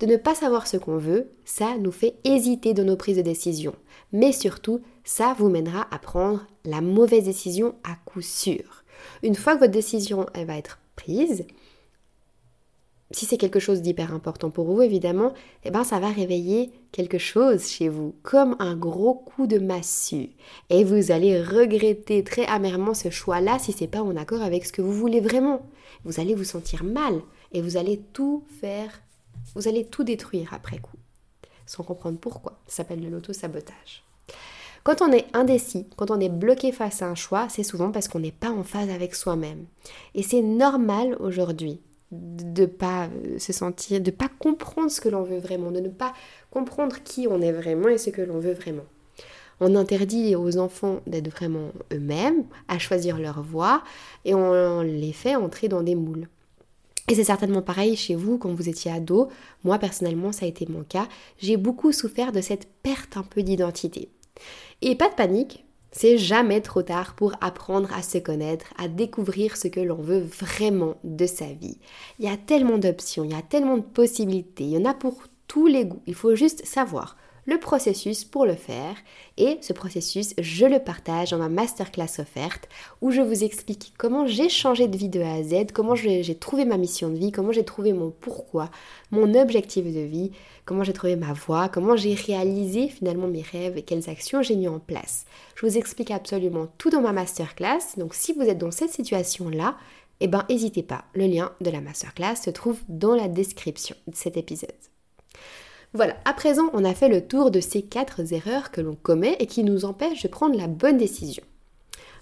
De 0.00 0.06
ne 0.06 0.16
pas 0.16 0.34
savoir 0.34 0.66
ce 0.66 0.76
qu'on 0.76 0.98
veut, 0.98 1.30
ça 1.44 1.78
nous 1.78 1.92
fait 1.92 2.16
hésiter 2.24 2.74
dans 2.74 2.84
nos 2.84 2.96
prises 2.96 3.16
de 3.16 3.22
décision. 3.22 3.74
Mais 4.12 4.32
surtout, 4.32 4.80
ça 5.04 5.34
vous 5.38 5.48
mènera 5.48 5.86
à 5.90 5.98
prendre 5.98 6.46
la 6.64 6.80
mauvaise 6.80 7.24
décision 7.24 7.74
à 7.84 7.96
coup 8.04 8.20
sûr. 8.20 8.84
Une 9.22 9.34
fois 9.34 9.54
que 9.54 9.60
votre 9.60 9.72
décision 9.72 10.26
elle 10.34 10.46
va 10.46 10.56
être 10.56 10.78
prise, 10.96 11.46
si 13.14 13.26
c'est 13.26 13.36
quelque 13.36 13.60
chose 13.60 13.80
d'hyper 13.80 14.12
important 14.12 14.50
pour 14.50 14.66
vous, 14.66 14.82
évidemment, 14.82 15.32
eh 15.64 15.70
ben, 15.70 15.84
ça 15.84 16.00
va 16.00 16.08
réveiller 16.08 16.72
quelque 16.90 17.18
chose 17.18 17.68
chez 17.68 17.88
vous, 17.88 18.14
comme 18.22 18.56
un 18.58 18.76
gros 18.76 19.14
coup 19.14 19.46
de 19.46 19.58
massue. 19.58 20.30
Et 20.68 20.84
vous 20.84 21.12
allez 21.12 21.40
regretter 21.40 22.24
très 22.24 22.44
amèrement 22.46 22.92
ce 22.92 23.10
choix-là 23.10 23.58
si 23.58 23.72
c'est 23.72 23.86
pas 23.86 24.02
en 24.02 24.16
accord 24.16 24.42
avec 24.42 24.66
ce 24.66 24.72
que 24.72 24.82
vous 24.82 24.92
voulez 24.92 25.20
vraiment. 25.20 25.62
Vous 26.04 26.20
allez 26.20 26.34
vous 26.34 26.44
sentir 26.44 26.82
mal 26.82 27.20
et 27.52 27.62
vous 27.62 27.76
allez 27.76 28.00
tout 28.12 28.44
faire, 28.60 29.00
vous 29.54 29.68
allez 29.68 29.84
tout 29.84 30.02
détruire 30.02 30.52
après 30.52 30.78
coup, 30.78 30.98
sans 31.66 31.84
comprendre 31.84 32.18
pourquoi. 32.18 32.58
Ça 32.66 32.78
s'appelle 32.78 33.00
de 33.00 33.08
l'auto-sabotage. 33.08 34.02
Quand 34.82 35.00
on 35.00 35.12
est 35.12 35.26
indécis, 35.32 35.86
quand 35.96 36.10
on 36.10 36.20
est 36.20 36.28
bloqué 36.28 36.72
face 36.72 37.00
à 37.00 37.08
un 37.08 37.14
choix, 37.14 37.48
c'est 37.48 37.62
souvent 37.62 37.90
parce 37.90 38.08
qu'on 38.08 38.18
n'est 38.18 38.32
pas 38.32 38.50
en 38.50 38.64
phase 38.64 38.90
avec 38.90 39.14
soi-même. 39.14 39.64
Et 40.14 40.22
c'est 40.22 40.42
normal 40.42 41.16
aujourd'hui 41.20 41.80
de 42.10 42.66
pas 42.66 43.06
euh, 43.06 43.38
se 43.38 43.52
sentir, 43.52 44.00
de 44.00 44.10
pas 44.10 44.28
comprendre 44.38 44.90
ce 44.90 45.00
que 45.00 45.08
l'on 45.08 45.22
veut 45.22 45.38
vraiment, 45.38 45.70
de 45.70 45.80
ne 45.80 45.88
pas 45.88 46.12
comprendre 46.50 47.02
qui 47.02 47.26
on 47.28 47.40
est 47.40 47.52
vraiment 47.52 47.88
et 47.88 47.98
ce 47.98 48.10
que 48.10 48.22
l'on 48.22 48.38
veut 48.38 48.52
vraiment. 48.52 48.84
On 49.60 49.76
interdit 49.76 50.34
aux 50.36 50.58
enfants 50.58 51.00
d'être 51.06 51.30
vraiment 51.30 51.70
eux-mêmes, 51.92 52.44
à 52.68 52.78
choisir 52.78 53.18
leur 53.18 53.42
voie, 53.42 53.82
et 54.24 54.34
on 54.34 54.82
les 54.82 55.12
fait 55.12 55.36
entrer 55.36 55.68
dans 55.68 55.82
des 55.82 55.94
moules. 55.94 56.28
Et 57.08 57.14
c'est 57.14 57.24
certainement 57.24 57.62
pareil 57.62 57.96
chez 57.96 58.14
vous 58.14 58.38
quand 58.38 58.54
vous 58.54 58.68
étiez 58.68 58.90
ado. 58.90 59.28
Moi 59.62 59.78
personnellement, 59.78 60.32
ça 60.32 60.46
a 60.46 60.48
été 60.48 60.66
mon 60.66 60.84
cas. 60.84 61.06
J'ai 61.38 61.56
beaucoup 61.56 61.92
souffert 61.92 62.32
de 62.32 62.40
cette 62.40 62.66
perte 62.82 63.16
un 63.16 63.22
peu 63.22 63.42
d'identité. 63.42 64.08
Et 64.80 64.94
pas 64.96 65.10
de 65.10 65.14
panique, 65.14 65.64
c'est 65.94 66.18
jamais 66.18 66.60
trop 66.60 66.82
tard 66.82 67.14
pour 67.14 67.32
apprendre 67.40 67.88
à 67.94 68.02
se 68.02 68.18
connaître, 68.18 68.66
à 68.76 68.88
découvrir 68.88 69.56
ce 69.56 69.68
que 69.68 69.80
l'on 69.80 70.02
veut 70.02 70.26
vraiment 70.40 70.96
de 71.04 71.24
sa 71.24 71.46
vie. 71.46 71.78
Il 72.18 72.26
y 72.26 72.28
a 72.28 72.36
tellement 72.36 72.78
d'options, 72.78 73.24
il 73.24 73.30
y 73.30 73.34
a 73.34 73.42
tellement 73.42 73.76
de 73.76 73.82
possibilités, 73.82 74.64
il 74.64 74.70
y 74.70 74.78
en 74.78 74.84
a 74.84 74.94
pour 74.94 75.22
tous 75.46 75.68
les 75.68 75.84
goûts. 75.84 76.02
Il 76.06 76.14
faut 76.14 76.34
juste 76.34 76.66
savoir 76.66 77.16
le 77.46 77.58
processus 77.58 78.24
pour 78.24 78.46
le 78.46 78.54
faire. 78.54 78.96
Et 79.36 79.58
ce 79.60 79.72
processus, 79.72 80.34
je 80.38 80.66
le 80.66 80.78
partage 80.78 81.30
dans 81.30 81.38
ma 81.38 81.48
masterclass 81.48 82.20
offerte 82.20 82.68
où 83.00 83.10
je 83.10 83.20
vous 83.20 83.44
explique 83.44 83.92
comment 83.98 84.26
j'ai 84.26 84.48
changé 84.48 84.88
de 84.88 84.96
vie 84.96 85.08
de 85.08 85.20
A 85.20 85.34
à 85.34 85.42
Z, 85.42 85.72
comment 85.72 85.94
j'ai 85.94 86.34
trouvé 86.36 86.64
ma 86.64 86.76
mission 86.76 87.10
de 87.10 87.16
vie, 87.16 87.32
comment 87.32 87.52
j'ai 87.52 87.64
trouvé 87.64 87.92
mon 87.92 88.10
pourquoi, 88.10 88.70
mon 89.10 89.34
objectif 89.34 89.84
de 89.84 90.00
vie, 90.00 90.32
comment 90.64 90.84
j'ai 90.84 90.92
trouvé 90.92 91.16
ma 91.16 91.32
voie, 91.32 91.68
comment 91.68 91.96
j'ai 91.96 92.14
réalisé 92.14 92.88
finalement 92.88 93.28
mes 93.28 93.42
rêves 93.42 93.76
et 93.76 93.82
quelles 93.82 94.08
actions 94.08 94.42
j'ai 94.42 94.56
mis 94.56 94.68
en 94.68 94.78
place. 94.78 95.26
Je 95.56 95.66
vous 95.66 95.78
explique 95.78 96.10
absolument 96.10 96.68
tout 96.78 96.90
dans 96.90 97.02
ma 97.02 97.12
masterclass. 97.12 97.96
Donc 97.96 98.14
si 98.14 98.32
vous 98.32 98.42
êtes 98.42 98.58
dans 98.58 98.70
cette 98.70 98.90
situation-là, 98.90 99.76
eh 100.20 100.28
ben 100.28 100.44
n'hésitez 100.48 100.82
pas, 100.82 101.04
le 101.14 101.26
lien 101.26 101.52
de 101.60 101.70
la 101.70 101.80
masterclass 101.80 102.36
se 102.36 102.50
trouve 102.50 102.78
dans 102.88 103.14
la 103.14 103.28
description 103.28 103.96
de 104.06 104.14
cet 104.14 104.36
épisode. 104.36 104.70
Voilà, 105.94 106.16
à 106.24 106.32
présent 106.32 106.70
on 106.72 106.84
a 106.84 106.92
fait 106.92 107.08
le 107.08 107.24
tour 107.24 107.52
de 107.52 107.60
ces 107.60 107.82
quatre 107.82 108.32
erreurs 108.32 108.72
que 108.72 108.80
l'on 108.80 108.96
commet 108.96 109.36
et 109.38 109.46
qui 109.46 109.62
nous 109.62 109.84
empêchent 109.84 110.24
de 110.24 110.28
prendre 110.28 110.58
la 110.58 110.66
bonne 110.66 110.98
décision. 110.98 111.44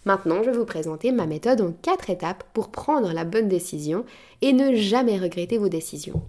Maintenant, 0.04 0.42
je 0.42 0.50
vais 0.50 0.58
vous 0.58 0.66
présenter 0.66 1.10
ma 1.10 1.26
méthode 1.26 1.62
en 1.62 1.72
quatre 1.72 2.10
étapes 2.10 2.44
pour 2.52 2.70
prendre 2.70 3.12
la 3.12 3.24
bonne 3.24 3.48
décision 3.48 4.04
et 4.42 4.52
ne 4.52 4.74
jamais 4.74 5.18
regretter 5.18 5.56
vos 5.56 5.70
décisions. 5.70 6.22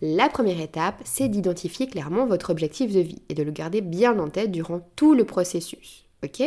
La 0.00 0.30
première 0.30 0.60
étape, 0.60 1.02
c'est 1.04 1.28
d'identifier 1.28 1.86
clairement 1.86 2.24
votre 2.24 2.48
objectif 2.48 2.92
de 2.92 3.00
vie 3.00 3.20
et 3.28 3.34
de 3.34 3.42
le 3.42 3.50
garder 3.50 3.82
bien 3.82 4.18
en 4.18 4.28
tête 4.28 4.50
durant 4.50 4.80
tout 4.96 5.12
le 5.12 5.24
processus. 5.24 6.06
Ok? 6.24 6.42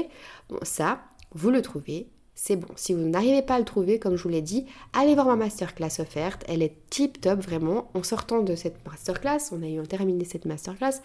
Bon, 0.49 0.58
ça, 0.63 1.01
vous 1.36 1.51
le 1.51 1.62
trouvez 1.62 2.08
c'est 2.36 2.56
bon. 2.56 2.69
Si 2.76 2.93
vous 2.93 3.02
n'arrivez 3.02 3.41
pas 3.41 3.56
à 3.56 3.60
le 3.60 3.65
trouver, 3.65 4.00
comme 4.00 4.15
je 4.15 4.24
vous 4.24 4.30
l'ai 4.30 4.41
dit, 4.41 4.65
allez 4.93 5.13
voir 5.13 5.28
ma 5.28 5.36
masterclass 5.36 6.00
offerte. 6.00 6.43
Elle 6.48 6.63
est 6.63 6.76
tip 6.89 7.22
top 7.22 7.39
vraiment. 7.39 7.89
En 7.93 8.04
sortant 8.04 8.41
de 8.41 8.56
cette 8.56 8.86
masterclass, 8.86 9.52
on 9.52 9.62
a 9.62 9.67
eu 9.67 9.82
terminé 9.88 10.26
cette 10.26 10.46
masterclass, 10.46 11.02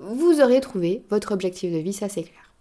vous 0.00 0.40
aurez 0.40 0.60
trouvé 0.60 1.04
votre 1.10 1.32
objectif 1.32 1.72
de 1.72 1.78
vie, 1.78 1.92
ça 1.92 2.08
c'est 2.08 2.22
clair. 2.22 2.54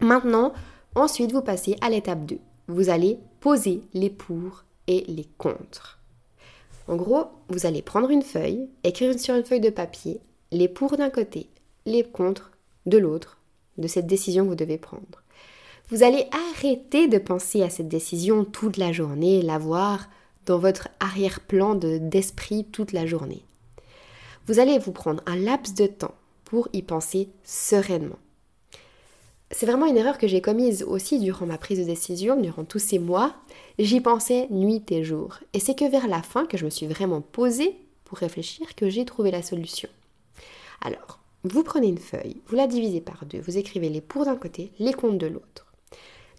Maintenant, 0.00 0.52
ensuite, 0.94 1.32
vous 1.32 1.42
passez 1.42 1.76
à 1.80 1.90
l'étape 1.90 2.24
2. 2.26 2.38
Vous 2.66 2.90
allez 2.90 3.18
poser 3.40 3.82
les 3.94 4.10
pour 4.10 4.64
et 4.86 5.04
les 5.08 5.26
contre. 5.38 5.98
En 6.88 6.96
gros, 6.96 7.26
vous 7.48 7.66
allez 7.66 7.82
prendre 7.82 8.10
une 8.10 8.22
feuille, 8.22 8.68
écrire 8.82 9.18
sur 9.18 9.34
une 9.34 9.44
feuille 9.44 9.60
de 9.60 9.70
papier 9.70 10.20
les 10.50 10.68
pour 10.68 10.96
d'un 10.96 11.10
côté, 11.10 11.48
les 11.84 12.02
contre 12.02 12.50
de 12.86 12.98
l'autre, 12.98 13.38
de 13.76 13.86
cette 13.86 14.06
décision 14.06 14.44
que 14.44 14.48
vous 14.50 14.54
devez 14.54 14.78
prendre. 14.78 15.22
Vous 15.90 16.02
allez 16.02 16.26
arrêter 16.52 17.08
de 17.08 17.16
penser 17.16 17.62
à 17.62 17.70
cette 17.70 17.88
décision 17.88 18.44
toute 18.44 18.76
la 18.76 18.92
journée, 18.92 19.40
l'avoir 19.40 20.10
dans 20.44 20.58
votre 20.58 20.88
arrière-plan 21.00 21.76
d'esprit 21.76 22.66
toute 22.66 22.92
la 22.92 23.06
journée. 23.06 23.42
Vous 24.46 24.58
allez 24.58 24.78
vous 24.78 24.92
prendre 24.92 25.22
un 25.24 25.36
laps 25.36 25.74
de 25.74 25.86
temps 25.86 26.14
pour 26.44 26.68
y 26.74 26.82
penser 26.82 27.30
sereinement. 27.42 28.18
C'est 29.50 29.64
vraiment 29.64 29.86
une 29.86 29.96
erreur 29.96 30.18
que 30.18 30.28
j'ai 30.28 30.42
commise 30.42 30.82
aussi 30.82 31.18
durant 31.20 31.46
ma 31.46 31.56
prise 31.56 31.78
de 31.78 31.84
décision, 31.84 32.38
durant 32.38 32.64
tous 32.64 32.78
ces 32.78 32.98
mois. 32.98 33.34
J'y 33.78 34.02
pensais 34.02 34.46
nuit 34.50 34.84
et 34.90 35.04
jour. 35.04 35.38
Et 35.54 35.60
c'est 35.60 35.74
que 35.74 35.90
vers 35.90 36.06
la 36.06 36.20
fin 36.20 36.44
que 36.44 36.58
je 36.58 36.66
me 36.66 36.70
suis 36.70 36.86
vraiment 36.86 37.22
posée 37.22 37.74
pour 38.04 38.18
réfléchir 38.18 38.74
que 38.74 38.90
j'ai 38.90 39.06
trouvé 39.06 39.30
la 39.30 39.42
solution. 39.42 39.88
Alors, 40.82 41.18
vous 41.44 41.62
prenez 41.62 41.88
une 41.88 41.96
feuille, 41.96 42.42
vous 42.46 42.56
la 42.56 42.66
divisez 42.66 43.00
par 43.00 43.24
deux, 43.24 43.40
vous 43.40 43.56
écrivez 43.56 43.88
les 43.88 44.02
pour 44.02 44.26
d'un 44.26 44.36
côté, 44.36 44.70
les 44.78 44.92
contre 44.92 45.16
de 45.16 45.28
l'autre. 45.28 45.67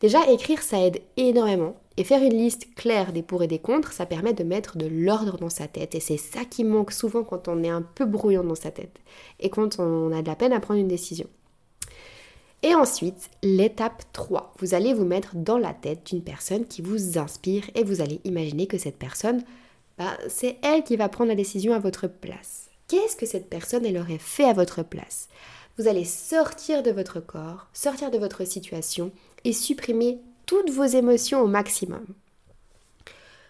Déjà, 0.02 0.30
écrire, 0.32 0.62
ça 0.62 0.80
aide 0.86 1.02
énormément. 1.18 1.76
Et 1.98 2.06
faire 2.06 2.24
une 2.24 2.38
liste 2.38 2.74
claire 2.76 3.12
des 3.12 3.24
pour 3.24 3.44
et 3.44 3.48
des 3.48 3.60
contre, 3.60 3.92
ça 3.92 4.06
permet 4.06 4.34
de 4.34 4.46
mettre 4.46 4.78
de 4.78 4.86
l'ordre 4.86 5.38
dans 5.38 5.50
sa 5.50 5.68
tête. 5.68 5.96
Et 5.96 6.00
c'est 6.00 6.18
ça 6.18 6.46
qui 6.46 6.64
manque 6.64 6.94
souvent 6.94 7.24
quand 7.24 7.50
on 7.50 7.62
est 7.62 7.70
un 7.70 7.82
peu 7.82 8.06
brouillon 8.06 8.44
dans 8.44 8.56
sa 8.56 8.72
tête. 8.72 9.00
Et 9.42 9.50
quand 9.50 9.80
on 9.80 10.14
a 10.14 10.22
de 10.22 10.28
la 10.28 10.36
peine 10.38 10.54
à 10.54 10.62
prendre 10.62 10.80
une 10.80 10.88
décision. 10.88 11.28
Et 12.64 12.74
ensuite, 12.76 13.30
l'étape 13.44 14.04
3. 14.14 14.54
Vous 14.60 14.74
allez 14.74 14.94
vous 14.94 15.06
mettre 15.06 15.36
dans 15.36 15.58
la 15.58 15.74
tête 15.74 16.06
d'une 16.08 16.24
personne 16.24 16.66
qui 16.66 16.82
vous 16.82 17.18
inspire 17.18 17.64
et 17.76 17.84
vous 17.84 18.02
allez 18.02 18.20
imaginer 18.24 18.68
que 18.68 18.78
cette 18.78 18.98
personne, 18.98 19.44
bah, 19.98 20.18
c'est 20.28 20.58
elle 20.62 20.84
qui 20.84 20.98
va 20.98 21.10
prendre 21.10 21.30
la 21.30 21.36
décision 21.36 21.74
à 21.74 21.80
votre 21.80 22.08
place. 22.08 22.70
Qu'est-ce 22.88 23.16
que 23.16 23.26
cette 23.26 23.50
personne, 23.50 23.86
elle 23.86 23.98
aurait 23.98 24.18
fait 24.18 24.46
à 24.46 24.54
votre 24.54 24.84
place? 24.84 25.30
Vous 25.78 25.88
allez 25.88 26.04
sortir 26.04 26.84
de 26.84 26.92
votre 26.92 27.22
corps, 27.22 27.68
sortir 27.72 28.12
de 28.12 28.18
votre 28.18 28.46
situation 28.46 29.12
et 29.46 29.54
supprimer 29.54 30.20
toutes 30.46 30.70
vos 30.70 30.86
émotions 30.86 31.42
au 31.42 31.48
maximum. 31.48 32.06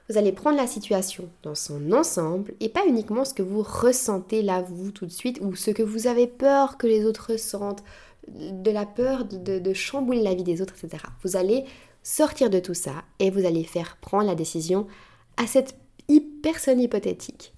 Vous 0.09 0.17
allez 0.17 0.31
prendre 0.31 0.57
la 0.57 0.65
situation 0.65 1.29
dans 1.43 1.55
son 1.55 1.91
ensemble 1.91 2.53
et 2.59 2.69
pas 2.69 2.87
uniquement 2.87 3.25
ce 3.25 3.33
que 3.33 3.43
vous 3.43 3.61
ressentez 3.61 4.41
là, 4.41 4.61
vous, 4.61 4.91
tout 4.91 5.05
de 5.05 5.11
suite, 5.11 5.39
ou 5.41 5.55
ce 5.55 5.69
que 5.69 5.83
vous 5.83 6.07
avez 6.07 6.25
peur 6.25 6.77
que 6.77 6.87
les 6.87 7.05
autres 7.05 7.31
ressentent, 7.31 7.83
de 8.27 8.71
la 8.71 8.85
peur 8.85 9.25
de, 9.25 9.59
de 9.59 9.73
chambouler 9.73 10.21
la 10.21 10.33
vie 10.33 10.43
des 10.43 10.61
autres, 10.61 10.73
etc. 10.81 11.03
Vous 11.23 11.35
allez 11.35 11.65
sortir 12.01 12.49
de 12.49 12.59
tout 12.59 12.73
ça 12.73 13.03
et 13.19 13.29
vous 13.29 13.45
allez 13.45 13.63
faire 13.63 13.97
prendre 13.97 14.25
la 14.25 14.35
décision 14.35 14.87
à 15.37 15.45
cette 15.47 15.75
personne 16.41 16.79
hypothétique. 16.79 17.53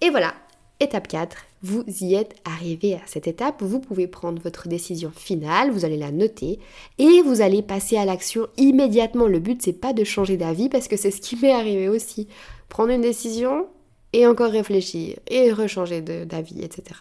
Et 0.00 0.10
voilà, 0.10 0.34
étape 0.80 1.08
4, 1.08 1.36
vous 1.62 1.84
y 2.00 2.14
êtes 2.14 2.34
arrivé 2.44 2.94
à 2.94 3.00
cette 3.06 3.26
étape, 3.26 3.62
vous 3.62 3.80
pouvez 3.80 4.06
prendre 4.06 4.40
votre 4.42 4.68
décision 4.68 5.10
finale, 5.14 5.70
vous 5.70 5.84
allez 5.84 5.96
la 5.96 6.12
noter 6.12 6.58
et 6.98 7.22
vous 7.22 7.40
allez 7.40 7.62
passer 7.62 7.96
à 7.96 8.04
l'action 8.04 8.46
immédiatement. 8.56 9.26
Le 9.26 9.38
but 9.38 9.62
c'est 9.62 9.72
pas 9.72 9.92
de 9.92 10.04
changer 10.04 10.36
d'avis 10.36 10.68
parce 10.68 10.88
que 10.88 10.96
c'est 10.96 11.10
ce 11.10 11.20
qui 11.20 11.36
m'est 11.36 11.52
arrivé 11.52 11.88
aussi. 11.88 12.28
Prendre 12.68 12.90
une 12.90 13.00
décision 13.00 13.66
et 14.12 14.26
encore 14.26 14.50
réfléchir 14.50 15.18
et 15.28 15.52
rechanger 15.52 16.00
d'avis, 16.00 16.62
etc. 16.62 17.00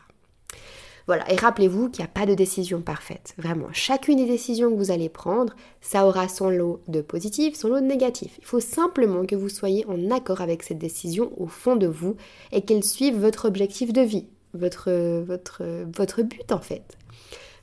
Voilà, 1.07 1.31
et 1.31 1.35
rappelez-vous 1.35 1.89
qu'il 1.89 2.03
n'y 2.03 2.09
a 2.09 2.11
pas 2.11 2.25
de 2.25 2.33
décision 2.33 2.81
parfaite. 2.81 3.35
Vraiment, 3.37 3.67
chacune 3.71 4.17
des 4.17 4.25
décisions 4.25 4.71
que 4.71 4.77
vous 4.77 4.91
allez 4.91 5.09
prendre, 5.09 5.55
ça 5.81 6.07
aura 6.07 6.27
son 6.27 6.49
lot 6.49 6.81
de 6.87 7.01
positifs, 7.01 7.55
son 7.55 7.67
lot 7.67 7.79
de 7.79 7.85
négatifs. 7.85 8.37
Il 8.39 8.45
faut 8.45 8.59
simplement 8.59 9.25
que 9.25 9.35
vous 9.35 9.49
soyez 9.49 9.85
en 9.87 10.09
accord 10.09 10.41
avec 10.41 10.63
cette 10.63 10.79
décision 10.79 11.31
au 11.37 11.45
fond 11.45 11.75
de 11.75 11.87
vous 11.87 12.15
et 12.51 12.61
qu'elle 12.61 12.83
suive 12.83 13.19
votre 13.19 13.45
objectif 13.45 13.93
de 13.93 14.01
vie 14.01 14.27
votre 14.57 16.21
but 16.23 16.51
en 16.51 16.59
fait. 16.59 16.97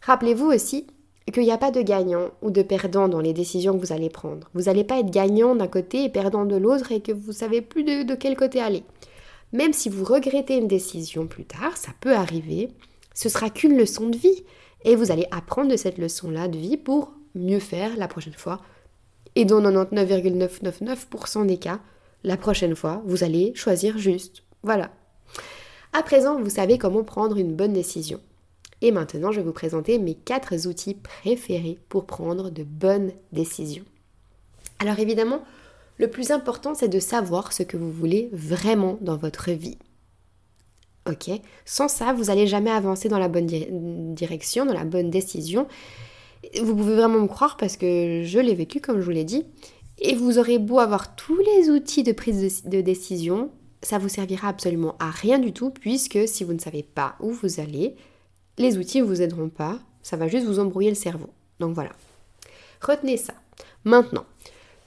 Rappelez-vous 0.03 0.47
aussi 0.47 0.87
qu'il 1.33 1.45
n'y 1.45 1.53
a 1.53 1.59
pas 1.59 1.71
de 1.71 1.81
gagnant 1.81 2.31
ou 2.43 2.51
de 2.51 2.63
perdant 2.63 3.09
dans 3.09 3.21
les 3.21 3.33
décisions 3.33 3.75
que 3.75 3.85
vous 3.85 3.93
allez 3.93 4.11
prendre. 4.11 4.51
Vous 4.55 4.63
n'allez 4.63 4.85
pas 4.85 4.99
être 4.99 5.11
gagnant 5.11 5.55
d'un 5.55 5.69
côté 5.69 6.05
et 6.05 6.09
perdant 6.09 6.45
de 6.45 6.57
l'autre 6.57 6.93
et 6.93 7.01
que 7.01 7.13
vous 7.13 7.33
savez 7.33 7.63
plus 7.63 7.85
de, 7.85 8.03
de 8.03 8.15
quel 8.15 8.37
côté 8.37 8.61
aller. 8.61 8.83
Même 9.53 9.73
si 9.73 9.89
vous 9.89 10.05
regrettez 10.05 10.57
une 10.57 10.69
décision 10.69 11.27
plus 11.27 11.45
tard, 11.45 11.77
ça 11.77 11.93
peut 12.01 12.15
arriver, 12.15 12.71
ce 13.15 13.29
sera 13.29 13.51
qu'une 13.51 13.77
leçon 13.77 14.09
de 14.09 14.17
vie. 14.17 14.45
Et 14.85 14.97
vous 14.97 15.13
allez 15.13 15.27
apprendre 15.31 15.71
de 15.71 15.77
cette 15.77 15.99
leçon-là 15.99 16.49
de 16.49 16.59
vie 16.59 16.77
pour 16.77 17.13
mieux 17.35 17.61
faire 17.61 17.97
la 17.97 18.09
prochaine 18.09 18.33
fois. 18.33 18.61
Et 19.37 19.45
dans 19.45 19.61
99,999% 19.63 21.47
des 21.47 21.59
cas, 21.59 21.81
la 22.25 22.37
prochaine 22.37 22.77
fois, 22.77 23.03
vous 23.07 23.25
allez 23.25 23.55
choisir 23.55 23.99
juste. 23.99 24.43
Voilà. 24.63 24.91
À 25.93 26.03
présent, 26.03 26.41
vous 26.41 26.51
savez 26.51 26.79
comment 26.79 27.05
prendre 27.05 27.37
une 27.37 27.55
bonne 27.55 27.73
décision. 27.73 28.21
Et 28.81 28.91
maintenant, 28.91 29.31
je 29.31 29.41
vais 29.41 29.47
vous 29.47 29.53
présenter 29.53 29.99
mes 29.99 30.15
quatre 30.15 30.67
outils 30.67 30.95
préférés 30.95 31.79
pour 31.89 32.07
prendre 32.07 32.51
de 32.51 32.65
bonnes 32.65 33.13
décisions. 33.31 33.85
Alors 34.81 34.99
évidemment, 34.99 35.43
le 35.99 36.09
plus 36.09 36.33
important, 36.33 36.75
c'est 36.75 36.89
de 36.89 36.99
savoir 36.99 37.53
ce 37.53 37.63
que 37.63 37.77
vous 37.77 37.93
voulez 37.93 38.29
vraiment 38.33 38.99
dans 39.01 39.17
votre 39.17 39.53
vie. 39.53 39.79
Ok 41.09 41.31
Sans 41.65 41.89
ça, 41.89 42.13
vous 42.13 42.25
n'allez 42.25 42.47
jamais 42.47 42.71
avancer 42.71 43.09
dans 43.09 43.19
la 43.19 43.29
bonne 43.29 43.47
direction, 44.15 44.65
dans 44.65 44.75
la 44.75 44.85
bonne 44.85 45.11
décision. 45.11 45.67
Vous 46.63 46.77
pouvez 46.77 46.95
vraiment 46.95 47.21
me 47.21 47.27
croire 47.27 47.57
parce 47.57 47.77
que 47.77 48.23
je 48.25 48.39
l'ai 48.39 48.55
vécu, 48.55 48.81
comme 48.81 49.01
je 49.01 49.05
vous 49.05 49.11
l'ai 49.11 49.25
dit. 49.25 49.45
Et 49.99 50.15
vous 50.15 50.39
aurez 50.39 50.59
beau 50.59 50.79
avoir 50.79 51.15
tous 51.15 51.39
les 51.39 51.71
outils 51.71 52.03
de 52.03 52.13
prise 52.13 52.65
de, 52.65 52.81
décision, 52.81 53.51
ça 53.83 53.99
vous 53.99 54.09
servira 54.09 54.49
absolument 54.49 54.97
à 54.99 55.11
rien 55.11 55.39
du 55.39 55.53
tout, 55.53 55.71
puisque 55.71 56.19
si 56.27 56.45
vous 56.45 56.53
ne 56.53 56.59
savez 56.59 56.83
pas 56.83 57.17
où 57.21 57.31
vous 57.31 57.61
allez, 57.61 57.97
les 58.59 58.79
outils 58.79 59.01
ne 59.01 59.07
vous 59.07 59.23
aideront 59.23 59.49
pas, 59.49 59.79
ça 60.03 60.17
va 60.17 60.29
juste 60.29 60.47
vous 60.47 60.59
embrouiller 60.59 60.91
le 60.91 60.97
cerveau. 60.97 61.31
Donc 61.61 61.75
voilà. 61.75 61.93
Retenez 62.81 63.17
ça. 63.17 63.35
Maintenant, 63.85 64.25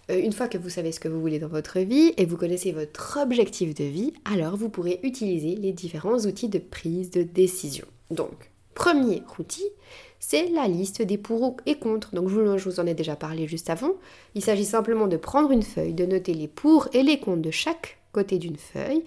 une 0.10 0.34
fois 0.34 0.48
que 0.48 0.58
vous 0.58 0.70
savez 0.70 0.92
ce 0.92 1.00
que 1.00 1.08
vous 1.08 1.20
voulez 1.20 1.40
dans 1.40 1.48
votre 1.48 1.80
vie 1.80 2.14
et 2.18 2.26
vous 2.26 2.38
connaissez 2.38 2.72
votre 2.72 3.20
objectif 3.22 3.74
de 3.74 3.84
vie, 3.84 4.14
alors 4.26 4.56
vous 4.56 4.70
pourrez 4.70 5.00
utiliser 5.04 5.56
les 5.56 5.72
différents 5.72 6.20
outils 6.20 6.50
de 6.50 6.60
prise 6.60 7.10
de 7.10 7.24
décision. 7.24 7.86
Donc, 8.12 8.52
premier 8.76 9.24
outil, 9.40 9.66
c'est 10.20 10.50
la 10.50 10.68
liste 10.68 11.02
des 11.02 11.18
pour 11.18 11.58
et 11.66 11.76
contre. 11.76 12.14
Donc 12.14 12.30
je 12.30 12.70
vous 12.70 12.80
en 12.80 12.88
ai 12.88 12.94
déjà 12.94 13.16
parlé 13.16 13.48
juste 13.48 13.70
avant. 13.70 13.94
Il 14.36 14.44
s'agit 14.44 14.66
simplement 14.66 15.08
de 15.08 15.18
prendre 15.18 15.52
une 15.52 15.64
feuille, 15.64 15.94
de 15.94 16.06
noter 16.06 16.34
les 16.34 16.48
pour 16.48 16.88
et 16.94 17.04
les 17.04 17.20
contre 17.20 17.42
de 17.42 17.52
chaque 17.52 17.98
côté 18.12 18.38
d'une 18.38 18.58
feuille. 18.58 19.04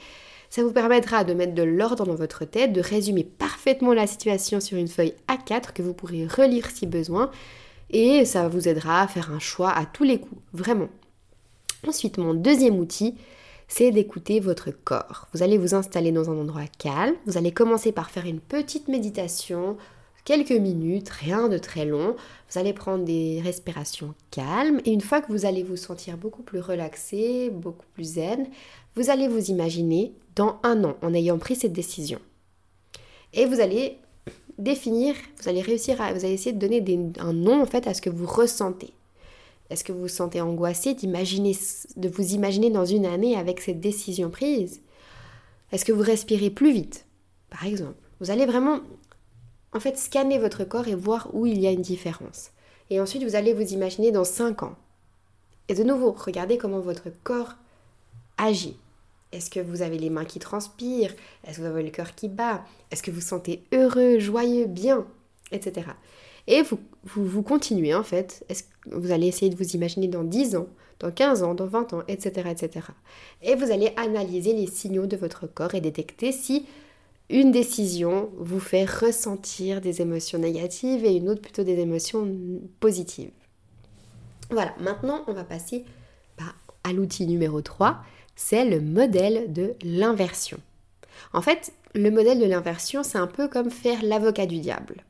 Ça 0.51 0.63
vous 0.63 0.73
permettra 0.73 1.25
de 1.25 1.35
mettre 1.35 1.55
de 1.55 1.63
l'ordre 1.63 2.07
dans 2.07 2.15
votre 2.15 2.45
tête, 2.45 2.73
de 2.73 2.81
résumer 2.81 3.25
parfaitement 3.25 3.93
la 3.93 4.07
situation 4.07 4.61
sur 4.61 4.79
une 4.79 4.89
feuille 4.89 5.15
A4 5.29 5.73
que 5.75 5.83
vous 5.83 5.93
pourrez 5.93 6.27
relire 6.27 6.71
si 6.71 6.87
besoin 6.87 7.31
et 7.91 8.25
ça 8.25 8.49
vous 8.49 8.69
aidera 8.69 9.03
à 9.03 9.09
faire 9.09 9.33
un 9.33 9.39
choix 9.39 9.71
à 9.71 9.87
tous 9.87 10.05
les 10.05 10.21
coups, 10.21 10.41
vraiment. 10.53 10.89
Ensuite, 11.87 12.19
mon 12.19 12.35
deuxième 12.35 12.79
outil, 12.79 13.15
c'est 13.69 13.91
d'écouter 13.91 14.41
votre 14.41 14.71
corps. 14.71 15.29
Vous 15.33 15.43
allez 15.43 15.59
vous 15.59 15.75
installer 15.75 16.11
dans 16.11 16.31
un 16.31 16.39
endroit 16.39 16.67
calme, 16.79 17.15
vous 17.27 17.37
allez 17.37 17.53
commencer 17.53 17.93
par 17.93 18.11
faire 18.11 18.27
une 18.27 18.41
petite 18.41 18.89
méditation, 18.89 19.77
quelques 20.25 20.51
minutes, 20.51 21.09
rien 21.09 21.49
de 21.49 21.57
très 21.57 21.87
long. 21.87 22.15
Vous 22.51 22.59
allez 22.59 22.75
prendre 22.75 23.05
des 23.05 23.41
respirations 23.43 24.15
calmes 24.31 24.81
et 24.85 24.93
une 24.93 25.01
fois 25.01 25.21
que 25.21 25.33
vous 25.33 25.47
allez 25.47 25.63
vous 25.63 25.77
sentir 25.77 26.17
beaucoup 26.17 26.43
plus 26.43 26.61
relaxé, 26.61 27.51
beaucoup 27.51 27.87
plus 27.95 28.15
zen, 28.15 28.47
vous 28.95 29.11
allez 29.11 29.29
vous 29.29 29.51
imaginer 29.51 30.13
dans 30.35 30.59
un 30.65 30.85
an 30.85 30.97
en 31.03 31.15
ayant 31.15 31.39
pris 31.39 31.57
cette 31.57 31.73
décision. 31.73 32.19
Et 33.33 33.47
vous 33.47 33.61
allez 33.61 33.99
définir, 34.59 35.15
vous 35.41 35.49
allez 35.49 35.63
réussir 35.63 36.01
à, 36.01 36.13
vous 36.13 36.25
allez 36.25 36.35
essayer 36.35 36.53
de 36.53 36.59
donner 36.59 36.85
un 37.19 37.33
nom 37.33 37.63
en 37.63 37.67
fait 37.67 37.87
à 37.87 37.95
ce 37.95 38.03
que 38.03 38.11
vous 38.11 38.27
ressentez. 38.27 38.93
Est-ce 39.71 39.85
que 39.85 39.93
vous 39.93 40.01
vous 40.01 40.09
sentez 40.09 40.41
angoissé 40.41 40.95
d'imaginer, 40.95 41.57
de 41.97 42.09
vous 42.09 42.35
imaginer 42.35 42.71
dans 42.71 42.87
une 42.87 43.07
année 43.07 43.37
avec 43.37 43.61
cette 43.61 43.81
décision 43.81 44.31
prise? 44.31 44.81
Est-ce 45.73 45.85
que 45.85 45.93
vous 45.93 46.03
respirez 46.03 46.51
plus 46.51 46.73
vite, 46.73 47.05
par 47.51 47.67
exemple 47.67 47.97
Vous 48.21 48.31
allez 48.31 48.47
vraiment, 48.47 48.81
en 49.75 49.81
fait, 49.81 49.99
scanner 49.99 50.39
votre 50.39 50.65
corps 50.65 50.89
et 50.89 50.95
voir 50.95 51.29
où 51.35 51.45
il 51.45 51.61
y 51.61 51.67
a 51.67 51.71
une 51.71 51.83
différence. 51.83 52.51
Et 52.89 53.01
ensuite, 53.01 53.23
vous 53.25 53.37
allez 53.37 53.53
vous 53.53 53.75
imaginer 53.75 54.11
dans 54.11 54.25
5 54.25 54.63
ans. 54.63 54.77
Et 55.69 55.75
de 55.75 55.85
nouveau, 55.85 56.13
regardez 56.13 56.57
comment 56.57 56.81
votre 56.81 57.11
corps 57.23 57.55
agit. 58.39 58.79
Est-ce 59.33 59.51
que 59.51 59.61
vous 59.61 59.83
avez 59.83 59.99
les 59.99 60.11
mains 60.11 60.25
qui 60.25 60.39
transpirent? 60.39 61.15
Est-ce 61.47 61.59
que 61.59 61.63
vous 61.63 61.69
avez 61.69 61.83
le 61.83 61.91
cœur 61.91 62.15
qui 62.15 62.29
bat? 62.29 62.65
Est-ce 62.91 63.03
que 63.03 63.11
vous 63.11 63.21
sentez 63.21 63.63
heureux, 63.73 64.19
joyeux, 64.19 64.67
bien? 64.67 65.07
Etc. 65.53 65.87
Et 66.47 66.63
vous, 67.05 67.43
continuez 67.43 67.95
en 67.95 68.03
fait. 68.03 68.45
Vous 68.91 69.11
allez 69.11 69.27
essayer 69.27 69.51
de 69.51 69.57
vous 69.57 69.77
imaginer 69.77 70.09
dans 70.09 70.25
10 70.25 70.57
ans, 70.57 70.67
dans 70.99 71.11
15 71.11 71.43
ans, 71.43 71.55
dans 71.55 71.67
20 71.67 71.93
ans, 71.93 72.03
etc., 72.09 72.49
etc. 72.51 72.87
Et 73.43 73.55
vous 73.55 73.71
allez 73.71 73.93
analyser 73.97 74.55
les 74.55 74.67
signaux 74.67 75.07
de 75.07 75.17
votre 75.17 75.47
corps 75.47 75.75
et 75.75 75.83
détecter 75.83 76.33
si 76.33 76.65
une 77.29 77.53
décision 77.53 78.31
vous 78.39 78.61
fait 78.61 78.87
ressentir 78.87 79.83
des 79.83 80.01
émotions 80.01 80.39
négatives 80.39 81.05
et 81.05 81.15
une 81.17 81.29
autre 81.29 81.43
plutôt 81.43 81.65
des 81.65 81.79
émotions 81.79 82.27
positives. 82.81 83.31
Voilà, 84.51 84.75
maintenant 84.81 85.25
on 85.27 85.35
va 85.35 85.45
passer 85.45 85.85
à 86.85 86.93
l'outil 86.95 87.27
numéro 87.27 87.61
3 87.61 87.99
c'est 88.39 88.65
le 88.65 88.81
modèle 88.81 89.53
de 89.53 89.75
l'inversion. 89.83 90.59
En 91.33 91.43
fait, 91.43 91.73
le 91.95 92.13
modèle 92.13 92.39
de 92.39 92.47
l'inversion, 92.47 93.03
c'est 93.03 93.19
un 93.19 93.27
peu 93.27 93.49
comme 93.49 93.69
faire 93.69 93.99
l'avocat 94.05 94.47
du 94.47 94.61
diable. 94.61 95.03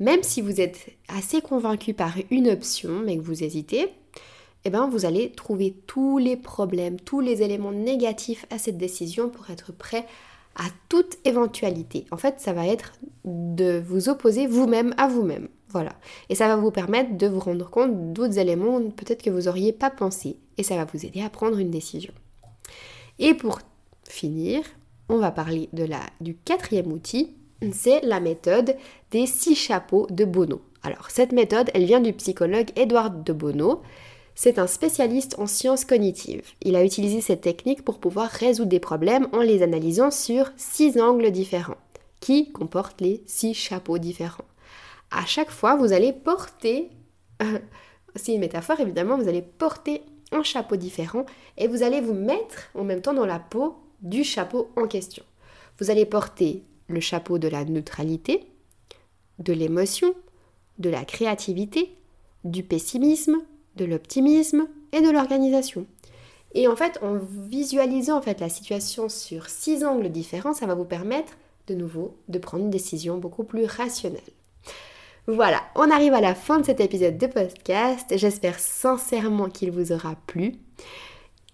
Même 0.00 0.24
si 0.24 0.40
vous 0.40 0.60
êtes 0.60 0.88
assez 1.08 1.40
convaincu 1.40 1.94
par 1.94 2.14
une 2.32 2.48
option, 2.48 3.00
mais 3.04 3.16
que 3.16 3.22
vous 3.22 3.44
hésitez, 3.44 3.90
eh 4.64 4.70
ben 4.70 4.88
vous 4.88 5.06
allez 5.06 5.30
trouver 5.30 5.76
tous 5.86 6.18
les 6.18 6.36
problèmes, 6.36 6.98
tous 6.98 7.20
les 7.20 7.42
éléments 7.42 7.70
négatifs 7.70 8.44
à 8.50 8.58
cette 8.58 8.76
décision 8.76 9.28
pour 9.28 9.50
être 9.50 9.72
prêt 9.72 10.04
à 10.56 10.64
toute 10.88 11.16
éventualité. 11.24 12.06
En 12.10 12.16
fait, 12.16 12.40
ça 12.40 12.52
va 12.52 12.66
être 12.66 12.94
de 13.24 13.80
vous 13.86 14.08
opposer 14.08 14.48
vous-même 14.48 14.94
à 14.98 15.06
vous-même. 15.06 15.48
Voilà. 15.68 15.92
Et 16.28 16.34
ça 16.34 16.48
va 16.48 16.56
vous 16.56 16.72
permettre 16.72 17.16
de 17.16 17.28
vous 17.28 17.40
rendre 17.40 17.70
compte 17.70 18.12
d'autres 18.12 18.38
éléments 18.38 18.80
peut-être 18.90 19.22
que 19.22 19.30
vous 19.30 19.42
n'auriez 19.42 19.72
pas 19.72 19.90
pensé. 19.90 20.38
Et 20.58 20.64
ça 20.64 20.74
va 20.74 20.86
vous 20.92 21.06
aider 21.06 21.22
à 21.22 21.30
prendre 21.30 21.58
une 21.58 21.70
décision. 21.70 22.12
Et 23.18 23.34
pour 23.34 23.60
finir, 24.08 24.62
on 25.08 25.18
va 25.18 25.30
parler 25.30 25.68
de 25.72 25.84
la, 25.84 26.00
du 26.20 26.34
quatrième 26.34 26.92
outil, 26.92 27.34
c'est 27.72 28.00
la 28.02 28.20
méthode 28.20 28.76
des 29.10 29.26
six 29.26 29.54
chapeaux 29.54 30.06
de 30.10 30.24
Bono. 30.24 30.62
Alors 30.82 31.10
cette 31.10 31.32
méthode, 31.32 31.70
elle 31.74 31.84
vient 31.84 32.00
du 32.00 32.12
psychologue 32.12 32.70
Edward 32.76 33.24
de 33.24 33.32
Bono. 33.32 33.82
C'est 34.34 34.58
un 34.58 34.66
spécialiste 34.66 35.38
en 35.38 35.46
sciences 35.46 35.84
cognitives. 35.84 36.42
Il 36.62 36.74
a 36.74 36.84
utilisé 36.84 37.20
cette 37.20 37.42
technique 37.42 37.84
pour 37.84 38.00
pouvoir 38.00 38.28
résoudre 38.28 38.68
des 38.68 38.80
problèmes 38.80 39.28
en 39.32 39.38
les 39.38 39.62
analysant 39.62 40.10
sur 40.10 40.50
six 40.56 41.00
angles 41.00 41.30
différents, 41.30 41.78
qui 42.20 42.50
comportent 42.50 43.00
les 43.00 43.22
six 43.26 43.54
chapeaux 43.54 43.98
différents. 43.98 44.44
À 45.10 45.24
chaque 45.24 45.50
fois, 45.50 45.76
vous 45.76 45.92
allez 45.92 46.12
porter, 46.12 46.90
c'est 48.16 48.34
une 48.34 48.40
métaphore 48.40 48.80
évidemment, 48.80 49.16
vous 49.16 49.28
allez 49.28 49.42
porter 49.42 50.02
un 50.32 50.42
chapeau 50.42 50.76
différent 50.76 51.26
et 51.56 51.68
vous 51.68 51.82
allez 51.82 52.00
vous 52.00 52.14
mettre 52.14 52.70
en 52.74 52.84
même 52.84 53.00
temps 53.00 53.14
dans 53.14 53.26
la 53.26 53.38
peau 53.38 53.76
du 54.02 54.24
chapeau 54.24 54.70
en 54.76 54.86
question. 54.86 55.24
Vous 55.78 55.90
allez 55.90 56.06
porter 56.06 56.62
le 56.88 57.00
chapeau 57.00 57.38
de 57.38 57.48
la 57.48 57.64
neutralité, 57.64 58.46
de 59.38 59.52
l'émotion, 59.52 60.14
de 60.78 60.90
la 60.90 61.04
créativité, 61.04 61.96
du 62.44 62.62
pessimisme, 62.62 63.38
de 63.76 63.84
l'optimisme 63.84 64.66
et 64.92 65.00
de 65.00 65.10
l'organisation. 65.10 65.86
Et 66.54 66.68
en 66.68 66.76
fait, 66.76 66.98
en 67.02 67.18
visualisant 67.18 68.18
en 68.18 68.22
fait 68.22 68.40
la 68.40 68.48
situation 68.48 69.08
sur 69.08 69.48
six 69.48 69.84
angles 69.84 70.10
différents, 70.10 70.54
ça 70.54 70.66
va 70.66 70.74
vous 70.74 70.84
permettre 70.84 71.32
de 71.66 71.74
nouveau 71.74 72.16
de 72.28 72.38
prendre 72.38 72.64
une 72.64 72.70
décision 72.70 73.18
beaucoup 73.18 73.44
plus 73.44 73.64
rationnelle. 73.64 74.20
Voilà, 75.26 75.62
on 75.74 75.90
arrive 75.90 76.12
à 76.12 76.20
la 76.20 76.34
fin 76.34 76.60
de 76.60 76.66
cet 76.66 76.80
épisode 76.80 77.16
de 77.16 77.26
podcast. 77.26 78.12
J'espère 78.14 78.58
sincèrement 78.58 79.48
qu'il 79.48 79.70
vous 79.70 79.90
aura 79.90 80.16
plu. 80.26 80.52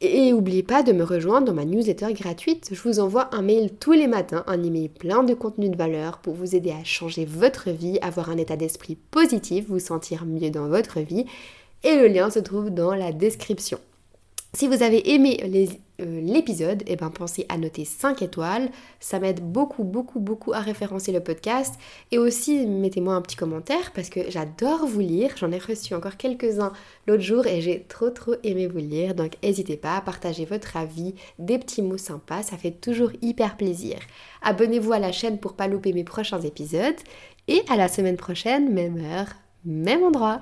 Et 0.00 0.32
n'oubliez 0.32 0.64
pas 0.64 0.82
de 0.82 0.92
me 0.92 1.04
rejoindre 1.04 1.46
dans 1.46 1.54
ma 1.54 1.64
newsletter 1.64 2.12
gratuite. 2.12 2.70
Je 2.72 2.82
vous 2.82 2.98
envoie 2.98 3.32
un 3.32 3.42
mail 3.42 3.70
tous 3.78 3.92
les 3.92 4.08
matins, 4.08 4.42
un 4.48 4.60
email 4.64 4.88
plein 4.88 5.22
de 5.22 5.34
contenu 5.34 5.68
de 5.68 5.76
valeur 5.76 6.18
pour 6.18 6.34
vous 6.34 6.56
aider 6.56 6.72
à 6.72 6.82
changer 6.82 7.24
votre 7.24 7.70
vie, 7.70 8.00
avoir 8.02 8.28
un 8.28 8.38
état 8.38 8.56
d'esprit 8.56 8.96
positif, 8.96 9.66
vous 9.68 9.78
sentir 9.78 10.24
mieux 10.26 10.50
dans 10.50 10.66
votre 10.66 10.98
vie. 10.98 11.26
Et 11.84 11.94
le 11.94 12.08
lien 12.08 12.28
se 12.28 12.40
trouve 12.40 12.70
dans 12.70 12.94
la 12.94 13.12
description. 13.12 13.78
Si 14.52 14.66
vous 14.66 14.82
avez 14.82 15.12
aimé 15.14 15.38
euh, 16.00 16.20
l'épisode, 16.20 16.82
eh 16.86 16.96
ben 16.96 17.10
pensez 17.10 17.46
à 17.48 17.58
noter 17.58 17.84
5 17.84 18.22
étoiles. 18.22 18.70
Ça 18.98 19.18
m'aide 19.20 19.40
beaucoup, 19.40 19.84
beaucoup, 19.84 20.20
beaucoup 20.20 20.52
à 20.52 20.60
référencer 20.60 21.12
le 21.12 21.20
podcast. 21.20 21.74
Et 22.10 22.18
aussi, 22.18 22.66
mettez-moi 22.66 23.14
un 23.14 23.22
petit 23.22 23.36
commentaire 23.36 23.92
parce 23.94 24.08
que 24.08 24.30
j'adore 24.30 24.86
vous 24.86 25.00
lire. 25.00 25.34
J'en 25.36 25.52
ai 25.52 25.58
reçu 25.58 25.94
encore 25.94 26.16
quelques-uns 26.16 26.72
l'autre 27.06 27.22
jour 27.22 27.46
et 27.46 27.60
j'ai 27.60 27.82
trop, 27.82 28.10
trop 28.10 28.34
aimé 28.42 28.66
vous 28.66 28.78
lire. 28.78 29.14
Donc, 29.14 29.32
n'hésitez 29.42 29.76
pas 29.76 29.96
à 29.96 30.00
partager 30.00 30.44
votre 30.44 30.76
avis, 30.76 31.14
des 31.38 31.58
petits 31.58 31.82
mots 31.82 31.98
sympas. 31.98 32.42
Ça 32.42 32.56
fait 32.56 32.72
toujours 32.72 33.10
hyper 33.22 33.56
plaisir. 33.56 33.98
Abonnez-vous 34.42 34.92
à 34.92 34.98
la 34.98 35.12
chaîne 35.12 35.38
pour 35.38 35.54
pas 35.54 35.68
louper 35.68 35.92
mes 35.92 36.04
prochains 36.04 36.40
épisodes. 36.40 36.96
Et 37.48 37.62
à 37.68 37.76
la 37.76 37.88
semaine 37.88 38.16
prochaine, 38.16 38.72
même 38.72 38.98
heure, 39.04 39.28
même 39.64 40.04
endroit. 40.04 40.40